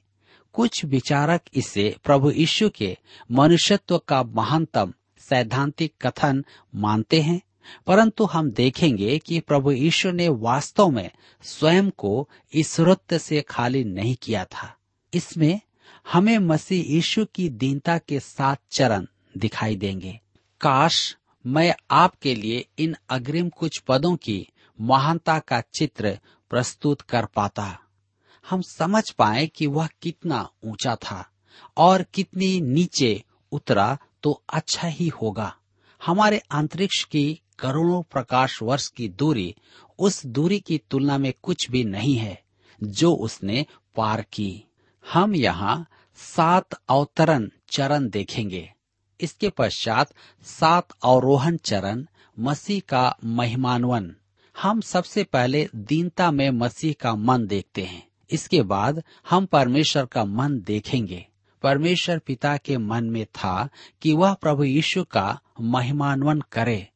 कुछ 0.56 0.84
विचारक 0.84 1.40
इसे 1.54 1.96
प्रभु 2.04 2.30
यीशु 2.30 2.68
के 2.70 2.96
मनुष्यत्व 3.32 3.98
का 3.98 4.22
महानतम 4.22 4.92
सैद्धांतिक 5.18 5.92
कथन 6.06 6.44
मानते 6.74 7.20
हैं, 7.20 7.40
परंतु 7.86 8.24
हम 8.24 8.50
देखेंगे 8.50 9.18
कि 9.18 9.40
प्रभु 9.40 9.72
यीशु 9.72 10.10
ने 10.10 10.28
वास्तव 10.28 10.88
में 10.88 11.10
स्वयं 11.42 11.90
को 11.90 12.28
इस 12.54 12.80
वृत्त 12.80 13.14
से 13.14 13.40
खाली 13.40 13.84
नहीं 13.84 14.16
किया 14.22 14.44
था। 14.44 14.74
इसमें 15.14 15.60
हमें 16.12 16.38
मसीह 16.38 16.92
यीशु 16.92 17.24
की 17.24 17.48
दीनता 17.48 17.98
के 17.98 18.20
सात 18.20 18.60
चरण 18.70 19.06
दिखाई 19.36 19.76
देंगे। 19.76 20.20
काश 20.60 21.16
मैं 21.46 21.74
आपके 21.90 22.34
लिए 22.34 22.66
इन 22.78 22.96
अग्रिम 23.10 23.48
कुछ 23.48 23.78
पदों 23.78 24.16
की 24.16 24.46
महानता 24.80 25.38
का 25.38 25.60
चित्र 25.60 26.18
प्रस्तुत 26.50 27.00
कर 27.00 27.24
पाता। 27.24 27.78
हम 28.50 28.60
समझ 28.62 29.10
पाए 29.10 29.46
कि 29.46 29.66
वह 29.66 29.88
कितना 30.02 30.50
ऊँचा 30.64 30.96
था 30.96 31.30
और 31.76 32.02
कितनी 32.02 32.60
नीचे 32.60 33.24
उतरा 33.52 33.98
तो 34.22 34.42
अच्छा 34.52 34.88
ही 34.88 35.08
होगा। 35.08 35.56
हमारे 36.06 36.38
अंतरिक्ष 36.38 37.04
की 37.04 37.40
करोड़ों 37.58 38.02
प्रकाश 38.02 38.62
वर्ष 38.62 38.88
की 38.88 39.08
दूरी 39.08 39.54
उस 39.98 40.26
दूरी 40.26 40.60
की 40.60 40.78
तुलना 40.90 41.18
में 41.18 41.32
कुछ 41.42 41.70
भी 41.70 41.84
नहीं 41.84 42.16
है, 42.16 42.42
जो 42.82 43.14
उसने 43.14 43.66
पार 43.96 44.22
की। 44.22 44.64
हम 45.12 45.34
यहाँ 45.34 45.86
सात 46.16 46.68
अवतरण 46.88 47.50
चरण 47.70 48.08
देखेंगे। 48.08 48.72
इसके 49.20 49.48
पश्चात 49.48 50.14
सात 50.42 50.88
अवरोहण 51.04 51.56
चरण, 51.56 52.06
मसीह 52.38 52.82
का 52.88 53.16
महिमानवन। 53.24 54.16
हम 54.62 54.80
सबसे 54.80 55.24
पहले 55.24 55.68
दीनता 55.74 56.30
में 56.30 56.50
मसीह 56.50 56.94
का 57.00 57.14
मन 57.14 57.46
देखते 57.46 57.82
हैं। 57.82 58.08
इसके 58.30 58.60
बाद 58.62 59.02
हम 59.30 59.46
परमेश्वर 59.46 60.06
का 60.06 60.24
मन 60.24 60.58
देखेंगे। 60.60 61.26
परमेश्वर 61.62 62.18
पिता 62.18 62.56
के 62.56 62.76
मन 62.78 63.04
में 63.04 63.24
था 63.26 63.68
कि 64.02 64.12
वह 64.12 64.34
प्रभु 64.34 64.64
यीशु 64.64 65.04
का 65.04 65.38
महिमान्वन 65.60 66.40
करे। 66.52 66.86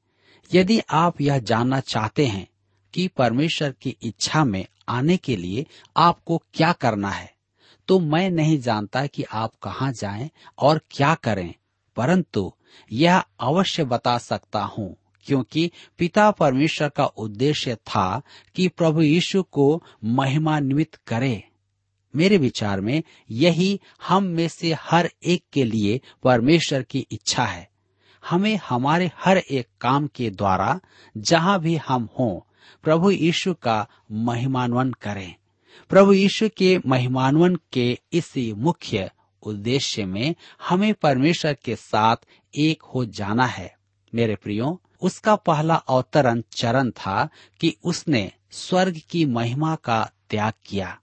यदि 0.51 0.81
आप 0.91 1.21
यह 1.21 1.39
जानना 1.41 1.81
चाहते 1.83 2.27
हैं 2.27 2.47
कि 2.95 3.09
परमेश्वर 3.09 3.75
की 3.83 3.97
इच्छा 4.03 4.45
में 4.45 4.65
आने 4.89 5.17
के 5.17 5.37
लिए 5.37 5.67
आपको 5.97 6.43
क्या 6.55 6.73
करना 6.73 7.11
है 7.11 7.33
तो 7.89 7.99
मैं 8.01 8.29
नहीं 8.31 8.59
जानता 8.59 9.07
कि 9.07 9.23
आप 9.25 9.53
कहाँ 9.63 9.93
जाएँ 9.93 10.29
और 10.59 10.81
क्या 10.91 11.15
करें, 11.15 11.55
परंतु 11.97 12.53
यह 12.91 13.23
अवश्य 13.41 13.85
बता 13.85 14.17
सकता 14.19 14.63
हूँ। 14.63 14.95
क्योंकि 15.25 15.71
पिता 15.99 16.31
परमेश्वर 16.31 16.89
का 16.89 17.05
उद्देश्य 17.05 17.75
था 17.75 18.23
कि 18.55 18.69
प्रभु 18.69 19.03
यीशु 19.03 19.43
को 19.43 19.83
महिमान्वित 20.05 20.95
करे। 21.07 21.45
मेरे 22.17 22.39
विचार 22.39 22.81
में 22.81 23.03
यही 23.31 23.81
हम 24.09 24.25
में 24.25 24.49
से 24.49 24.77
हर 24.81 25.11
एक 25.25 25.45
के 25.53 25.65
लिए 25.65 26.01
परमेश्वर 26.23 26.83
की 26.83 27.07
इच्छा 27.11 27.45
है। 27.45 27.71
हमें 28.27 28.61
हमारे 28.69 29.11
हर 29.17 29.37
एक 29.39 29.67
काम 29.81 30.07
के 30.07 30.31
द्वारा 30.31 30.81
जहाँ 31.17 31.61
भी 31.61 31.77
हम 31.77 32.09
हों, 32.19 32.41
प्रभु 32.83 33.11
यीशु 33.11 33.55
का 33.55 33.89
महिमान्वन 34.13 34.93
करें। 34.93 35.35
प्रभु 35.89 36.13
यीशु 36.13 36.49
के 36.57 36.79
महिमान्वन 36.87 37.59
के 37.73 37.99
इसी 38.13 38.53
मुख्य 38.53 39.11
उद्देश्य 39.43 40.05
में 40.05 40.35
हमें 40.69 40.95
परमेश्वर 40.95 41.57
के 41.65 41.77
साथ 41.77 42.17
एक 42.59 42.83
हो 42.83 43.05
जाना 43.05 43.47
है। 43.47 43.75
मेरे 44.15 44.37
प्रियो 44.37 44.83
उसका 45.03 45.37
पहला 45.37 45.75
अवतरण 45.75 46.43
चरण 46.53 46.91
था 46.91 47.29
कि 47.61 47.77
उसने 47.85 48.33
स्वर्ग 48.51 49.01
की 49.11 49.25
महिमा 49.25 49.75
का 49.75 50.11
त्याग 50.31 50.53
किया। 50.67 50.99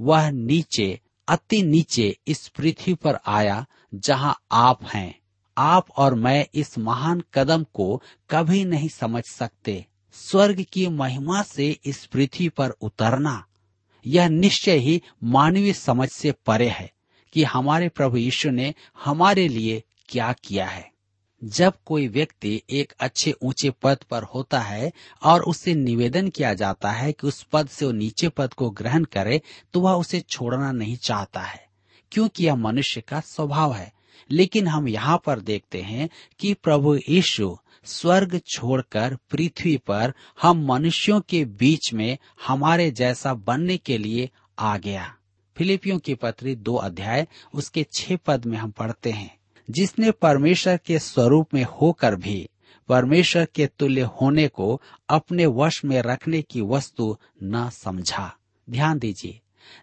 वह 0.00 0.30
नीचे, 0.30 1.00
अति 1.28 1.62
नीचे 1.62 2.18
इस 2.26 2.48
पृथ्वी 2.48 2.94
पर 2.94 3.18
आया, 3.26 3.66
जहाँ 3.94 4.40
आप 4.52 4.84
हैं। 4.84 5.20
आप 5.58 5.90
और 5.90 6.14
मैं 6.14 6.46
इस 6.54 6.78
महान 6.78 7.22
कदम 7.34 7.64
को 7.74 8.02
कभी 8.30 8.64
नहीं 8.64 8.88
समझ 8.88 9.24
सकते। 9.24 9.86
स्वर्ग 10.12 10.66
की 10.72 10.88
महिमा 10.88 11.42
से 11.42 11.78
इस 11.84 12.06
पृथ्वी 12.06 12.48
पर 12.48 12.70
उतरना, 12.70 13.46
यह 14.06 14.28
निश्चय 14.28 14.76
ही 14.76 15.02
मानवीय 15.24 15.72
समझ 15.72 16.08
से 16.08 16.32
परे 16.32 16.68
है 16.68 16.92
कि 17.32 17.44
हमारे 17.44 17.88
प्रभु 17.88 18.16
यीशु 18.16 18.50
ने 18.50 18.74
हमारे 19.04 19.48
लिए 19.48 19.82
क्या 20.08 20.32
किया 20.32 20.66
है। 20.66 20.91
जब 21.42 21.72
कोई 21.86 22.06
व्यक्ति 22.08 22.60
एक 22.70 22.92
अच्छे 23.00 23.32
ऊँचे 23.42 23.70
पद 23.82 24.02
पर 24.10 24.22
होता 24.24 24.60
है 24.60 24.90
और 25.22 25.42
उससे 25.42 25.74
निवेदन 25.74 26.28
किया 26.28 26.52
जाता 26.54 26.90
है 26.90 27.12
कि 27.12 27.26
उस 27.26 27.42
पद 27.42 27.68
से 27.68 27.86
वो 27.86 27.92
नीचे 27.92 28.28
पद 28.28 28.54
को 28.54 28.70
ग्रहण 28.72 29.04
करे 29.04 29.40
तो 29.74 29.80
वह 29.80 29.92
उसे 29.92 30.20
छोड़ना 30.20 30.70
नहीं 30.72 30.96
चाहता 30.98 31.40
है, 31.40 31.66
क्योंकि 32.12 32.46
यह 32.46 32.54
मनुष्य 32.56 33.00
का 33.00 33.20
स्वभाव 33.20 33.74
है। 33.74 33.92
लेकिन 34.30 34.66
हम 34.66 34.88
यहाँ 34.88 35.20
पर 35.26 35.40
देखते 35.40 35.80
हैं 35.82 36.08
कि 36.40 36.52
प्रभु 36.54 36.94
यीशु 36.98 37.56
स्वर्ग 37.86 38.40
छोड़कर 38.46 39.16
पृथ्वी 39.30 39.76
पर 39.86 40.12
हम 40.42 40.64
मनुष्यों 40.66 41.20
के 41.20 41.44
बीच 41.44 41.92
में 41.92 42.18
हमारे 42.46 42.90
जैसा 42.90 43.34
बनने 43.36 43.76
के 43.76 43.98
लिए 43.98 44.28
आ 44.58 44.76
गया। 44.78 45.12
फिलिपियों 45.56 45.98
की 45.98 46.14
पत्री 46.14 46.54
दो 46.56 46.74
अध्याय, 46.76 47.26
उसके 47.54 47.86
छह 47.92 48.16
पद 48.16 48.44
में 48.44 48.56
हम 48.58 48.70
पढ़ते 48.70 49.10
हैं। 49.10 49.38
जिसने 49.70 50.10
परमेश्वर 50.10 50.76
के 50.76 50.98
स्वरूप 50.98 51.54
में 51.54 51.64
होकर 51.64 52.16
भी 52.16 52.48
परमेश्वर 52.88 53.48
के 53.54 53.66
तुल्य 53.66 54.00
होने 54.00 54.48
को 54.48 54.82
अपने 55.08 55.46
वश 55.46 55.84
में 55.84 56.02
रखने 56.02 56.42
की 56.42 56.60
वस्तु 56.60 57.18
न 57.42 57.70
समझा। 57.70 58.36
ध्यान 58.70 58.98
दीजिए, 58.98 59.40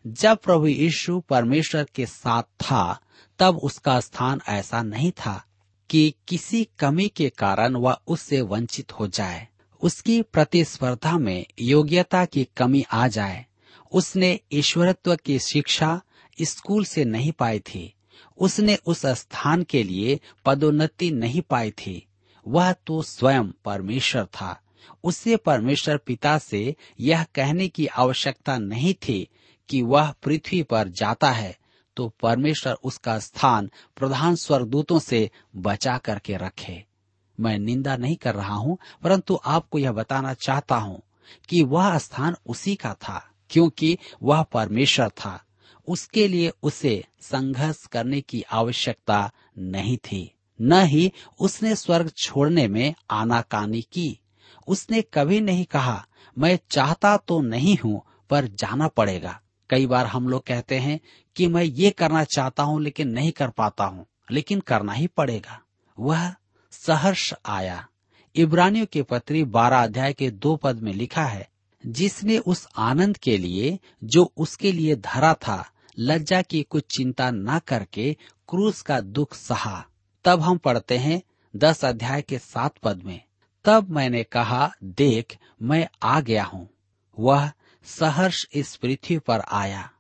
जब 0.08 0.38
प्रभु 0.38 0.68
यीशु 0.68 1.20
परमेश्वर 1.20 1.88
के 1.96 2.06
साथ 2.06 2.44
था, 2.44 3.00
तब 3.40 3.58
उसका 3.58 4.00
स्थान 4.00 4.42
ऐसा 4.48 4.84
नहीं 4.84 5.12
था 5.12 5.46
कि 5.90 6.14
किसी 6.28 6.68
कमी 6.80 7.08
के 7.08 7.30
कारण 7.30 7.76
वह 7.76 7.98
उससे 8.08 8.42
वंचित 8.42 8.92
हो 8.92 9.08
जाए। 9.08 9.48
उसकी 9.82 10.22
प्रतिस्पर्धा 10.22 11.18
में 11.18 11.46
योग्यता 11.62 12.26
की 12.26 12.48
कमी 12.58 12.86
आ 12.92 13.08
जाए। 13.08 13.46
उसने 13.92 14.40
ईश्वरत्व 14.52 15.16
की 15.16 15.40
शिक्षा 15.40 16.02
स्कूल 16.42 16.86
से 16.86 17.06
नहीं 17.06 17.32
पाई 17.32 17.60
थी। 17.60 17.94
उसने 18.38 18.78
उस 18.86 19.06
स्थान 19.06 19.64
के 19.64 19.84
लिए 19.84 20.20
पदोन्नति 20.46 21.12
नहीं 21.12 21.42
पाई 21.42 21.72
थी। 21.72 22.06
वह 22.46 22.72
तो 22.88 23.02
स्वयं 23.02 23.52
परमेश्वर 23.66 24.26
था। 24.26 24.60
उसे 25.04 25.36
परमेश्वर 25.36 25.98
पिता 25.98 26.38
से 26.38 26.76
यह 27.00 27.24
कहने 27.36 27.68
की 27.68 27.86
आवश्यकता 27.88 28.58
नहीं 28.58 28.94
थी 28.94 29.28
कि 29.70 29.82
वह 29.82 30.14
पृथ्वी 30.24 30.62
पर 30.64 30.88
जाता 30.90 31.32
है 31.32 31.58
तो 31.98 32.08
परमेश्वर 32.22 32.74
उसका 32.84 33.18
स्थान 33.20 33.70
प्रधान 33.96 34.36
स्वर्गदूतों 34.36 35.00
से 35.00 35.30
बचा 35.56 35.98
करके 35.98 36.38
रखे। 36.38 36.84
मैं 37.38 37.58
निंदा 37.60 37.96
नहीं 37.98 38.16
कर 38.16 38.36
रहा 38.36 38.56
हूँ, 38.56 38.78
परंतु 39.04 39.40
आपको 39.46 39.80
यह 39.80 39.92
बताना 39.92 40.34
चाहता 40.34 40.76
हूँ 40.76 41.02
कि 41.50 41.64
वह 41.64 41.98
स्थान 41.98 42.36
उसी 42.46 42.76
का 42.76 42.94
था, 42.94 43.24
क्योंकि 43.50 43.98
वह 44.24 44.42
परमेश्वर 44.44 45.10
था। 45.10 45.40
उसके 45.90 46.28
लिए 46.28 46.52
उसे 46.64 47.06
संघर्ष 47.22 47.86
करने 47.86 48.22
की 48.22 48.42
आवश्यकता 48.42 49.32
नहीं 49.58 49.98
थी। 49.98 50.32
न 50.62 50.82
ही 50.82 51.12
उसने 51.40 51.76
स्वर्ग 51.76 52.12
छोड़ने 52.18 52.68
में 52.68 52.94
आनाकानी 53.12 53.82
की। 53.82 54.20
उसने 54.68 55.02
कभी 55.02 55.42
नहीं 55.42 55.66
कहा, 55.66 56.06
मैं 56.38 56.60
चाहता 56.70 57.18
तो 57.18 57.42
नहीं 57.42 57.78
हूँ, 57.78 58.02
पर 58.30 58.46
जाना 58.46 58.88
पड़ेगा। 58.88 59.40
कई 59.70 59.86
बार 59.86 60.06
हम 60.06 60.30
लोग 60.30 60.44
कहते 60.46 60.78
हैं 60.78 61.00
कि 61.36 61.48
मैं 61.48 61.64
ये 61.64 61.90
करना 61.90 62.24
चाहता 62.24 62.64
हूँ, 62.64 62.82
लेकिन 62.82 63.08
नहीं 63.08 63.32
कर 63.32 63.50
पाता 63.50 63.84
हूँ, 63.84 64.06
लेकिन 64.32 64.60
करना 64.60 64.94
ही 64.94 65.08
पड़ेगा। 65.08 65.62
वह 66.00 66.34
सहर्ष 66.72 67.34
आया। 67.46 67.88
इब्रानियों 68.36 68.86
के 68.86 69.02
पत्री 69.02 69.44
बारह 69.44 69.84
अध्याय 69.84 70.14
के 70.14 70.32
दो 70.32 70.56
पद 70.56 70.80
में 70.80 70.94
लिखा 70.94 71.24
है, 71.24 71.50
जिसने 71.86 72.38
उस 72.38 72.68
आनंद 72.78 73.18
के 73.18 73.38
लिए, 73.38 73.80
जो 74.04 74.34
उसके 74.38 74.72
लिए 74.72 74.96
धरा 74.96 75.34
था 75.34 75.72
लज्जा 76.02 76.42
की 76.42 76.64
कुछ 76.64 76.84
चिंता 76.98 77.32
न 77.32 77.60
करके 77.60 78.18
क्रूस 78.50 78.82
का 78.82 79.02
दुख 79.02 79.36
सहा। 79.36 79.86
तब 80.24 80.42
हम 80.42 80.58
पढ़ते 80.58 80.98
हैं 80.98 81.22
दस 81.56 81.86
अध्याय 81.86 82.22
के 82.22 82.40
सात 82.40 82.78
पद 82.78 83.04
में। 83.04 83.22
तब 83.66 83.90
मैंने 83.90 84.24
कहा, 84.24 84.72
देख, 84.84 85.38
मैं 85.62 85.90
आ 86.04 86.22
गया 86.22 86.44
हूँ। 86.44 86.70
वह 87.20 87.52
सहर्ष 87.84 88.46
इस 88.54 88.76
पृथ्वी 88.76 89.20
पर 89.20 89.40
आया। 89.40 89.92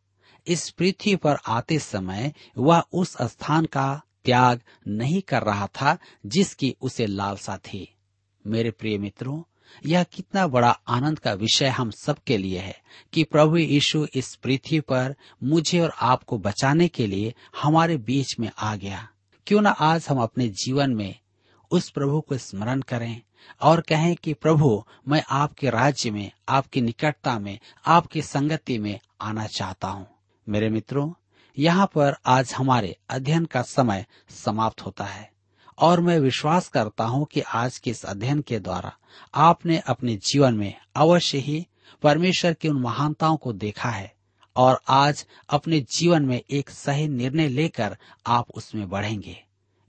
इस 0.47 0.69
पृथ्वी 0.69 1.15
पर 1.15 1.35
आते 1.47 1.79
समय 1.79 2.33
वह 2.57 2.83
उस 2.93 3.17
स्थान 3.21 3.65
का 3.65 4.01
त्याग 4.25 4.61
नहीं 4.87 5.21
कर 5.21 5.43
रहा 5.43 5.67
था 5.67 5.97
जिसकी 6.25 6.75
उसे 6.81 7.05
लालसा 7.05 7.57
थी। 7.57 7.95
मेरे 8.47 8.71
प्रिय 8.71 8.97
मित्रों 8.97 9.43
यह 9.85 10.03
कितना 10.03 10.47
बड़ा 10.47 10.79
आनंद 10.87 11.19
का 11.19 11.33
विषय 11.33 11.67
हम 11.67 11.91
सबके 11.91 12.37
लिए 12.37 12.59
है 12.59 12.79
कि 13.13 13.23
प्रभु 13.23 13.57
यीशु 13.57 14.07
इस 14.13 14.35
पृथ्वी 14.35 14.79
पर 14.79 15.15
मुझे 15.43 15.79
और 15.79 15.93
आपको 16.01 16.37
बचाने 16.37 16.87
के 16.87 17.07
लिए 17.07 17.33
हमारे 17.61 17.97
बीच 17.97 18.39
में 18.39 18.51
आ 18.59 18.75
गया। 18.75 19.09
क्यों 19.47 19.61
न 19.61 19.67
आज 19.67 20.07
हम 20.09 20.17
अपने 20.17 20.49
जीवन 20.49 20.91
में 20.91 21.19
उस 21.71 21.89
प्रभु 21.89 22.21
को 22.21 22.37
स्मरण 22.37 22.81
करें 22.81 23.21
और 23.61 23.81
कहें 23.81 24.15
कि, 24.15 24.33
प्रभु, 24.33 24.83
मैं 25.07 25.23
आपके 25.29 25.69
राज्य 25.69 26.11
में, 26.11 26.31
आपकी 26.49 26.81
निकटता 26.81 27.39
में, 27.39 27.59
आपकी 27.85 28.21
संगति 28.21 28.77
में 28.77 28.99
आना 29.21 29.47
चाहता 29.47 29.87
हूँ। 29.87 30.07
मेरे 30.49 30.69
मित्रों, 30.69 31.13
यहाँ 31.59 31.85
पर 31.85 32.15
आज 32.25 32.53
हमारे 32.53 32.97
अध्ययन 33.09 33.45
का 33.45 33.61
समय 33.61 34.05
समाप्त 34.29 34.81
होता 34.81 35.03
है। 35.03 35.31
और 35.79 36.01
मैं 36.01 36.19
विश्वास 36.19 36.67
करता 36.67 37.03
हूँ 37.03 37.25
कि 37.25 37.41
आज 37.41 37.77
के 37.77 37.91
इस 37.91 38.05
अध्ययन 38.05 38.41
के 38.41 38.59
द्वारा 38.59 38.97
आपने 39.35 39.77
अपने 39.77 40.15
जीवन 40.15 40.53
में 40.53 40.73
अवश्य 40.95 41.37
ही 41.37 41.67
परमेश्वर 42.03 42.53
की 42.53 42.69
उन 42.69 42.81
महानताओं 42.81 43.37
को 43.37 43.53
देखा 43.53 43.89
है 43.89 44.13
और 44.55 44.81
आज 44.89 45.25
अपने 45.49 45.79
जीवन 45.79 46.25
में 46.25 46.41
एक 46.49 46.69
सही 46.69 47.07
निर्णय 47.07 47.47
लेकर 47.47 47.97
आप 48.27 48.51
उसमें 48.51 48.89
बढ़ेंगे। 48.89 49.43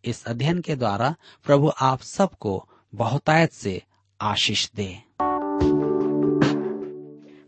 इस 0.05 0.25
अध्ययन 0.25 0.61
के 0.61 0.77
द्वारा 0.77 1.15
प्रभु 1.45 1.73
आप 1.81 2.01
सबको 2.01 2.69
बहुतायत 2.95 3.53
से 3.53 3.83
आशीष 4.21 4.71
दे। 4.77 5.03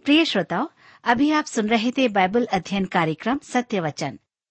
प्रिय 0.05 0.25
श्रोताओ, 0.25 0.69
अभी 1.05 1.31
आप 1.31 1.45
सुन 1.45 1.69
रहे 1.69 1.91
थे 1.91 2.09
बाइबल 2.09 2.45
अध्ययन 2.45 2.85
कार्यक्रम 2.85 3.41
सत्य 3.43 3.81
वचन। 3.81 4.19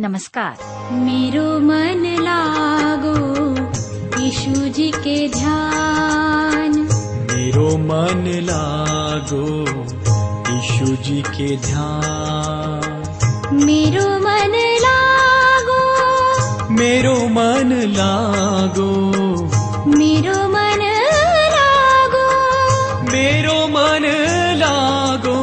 नमस्कार। 0.00 0.56
मेरो 0.92 1.60
मन 1.60 2.16
लागो 2.20 3.16
यीशु 4.22 4.68
जी 4.68 4.90
के 4.90 5.28
ध्यान। 5.28 6.88
मेरो 7.32 7.78
मन 7.78 8.24
लागो 8.26 9.60
यीशु 10.54 11.02
जी 11.02 11.22
के 11.22 11.56
ध्यान। 11.56 13.02
मेरो 13.52 14.18
मन 14.18 14.78
लागो। 14.80 15.82
मेरो 16.72 17.28
मन 17.28 17.72
लागो। 17.72 18.94
मेरो 19.88 20.48
मन 20.48 20.80
लागो। 21.56 22.26
मेरो 23.12 23.68
मन 23.68 24.06
लागो 24.56 25.38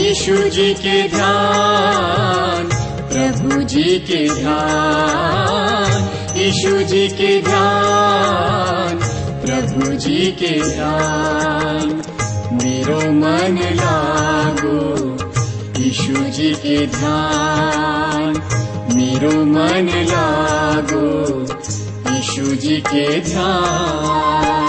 यीशु 0.00 0.36
जी 0.36 0.74
के 0.74 1.08
ध्यान। 1.08 2.79
प्रभु 3.20 3.62
जी 3.62 3.98
के 3.98 4.20
ध्यान 4.34 5.90
यीशु 6.36 6.70
जी 6.82 7.08
के 7.08 7.42
ध्यान 7.42 8.94
प्रभु 9.42 9.92
जी 9.92 10.20
के 10.32 10.52
ध्यान। 10.70 11.88
मेरो 12.52 13.00
मन 13.12 13.58
लागो 13.80 14.78
यीशु 15.80 16.16
जी 16.36 16.54
के 16.54 16.86
ध्यान। 16.86 18.32
मेरो 18.96 19.44
मन 19.44 19.88
लागो 20.12 21.06
यीशु 22.14 22.56
जी 22.56 22.76
के 22.80 23.20
ध्यान 23.20 24.59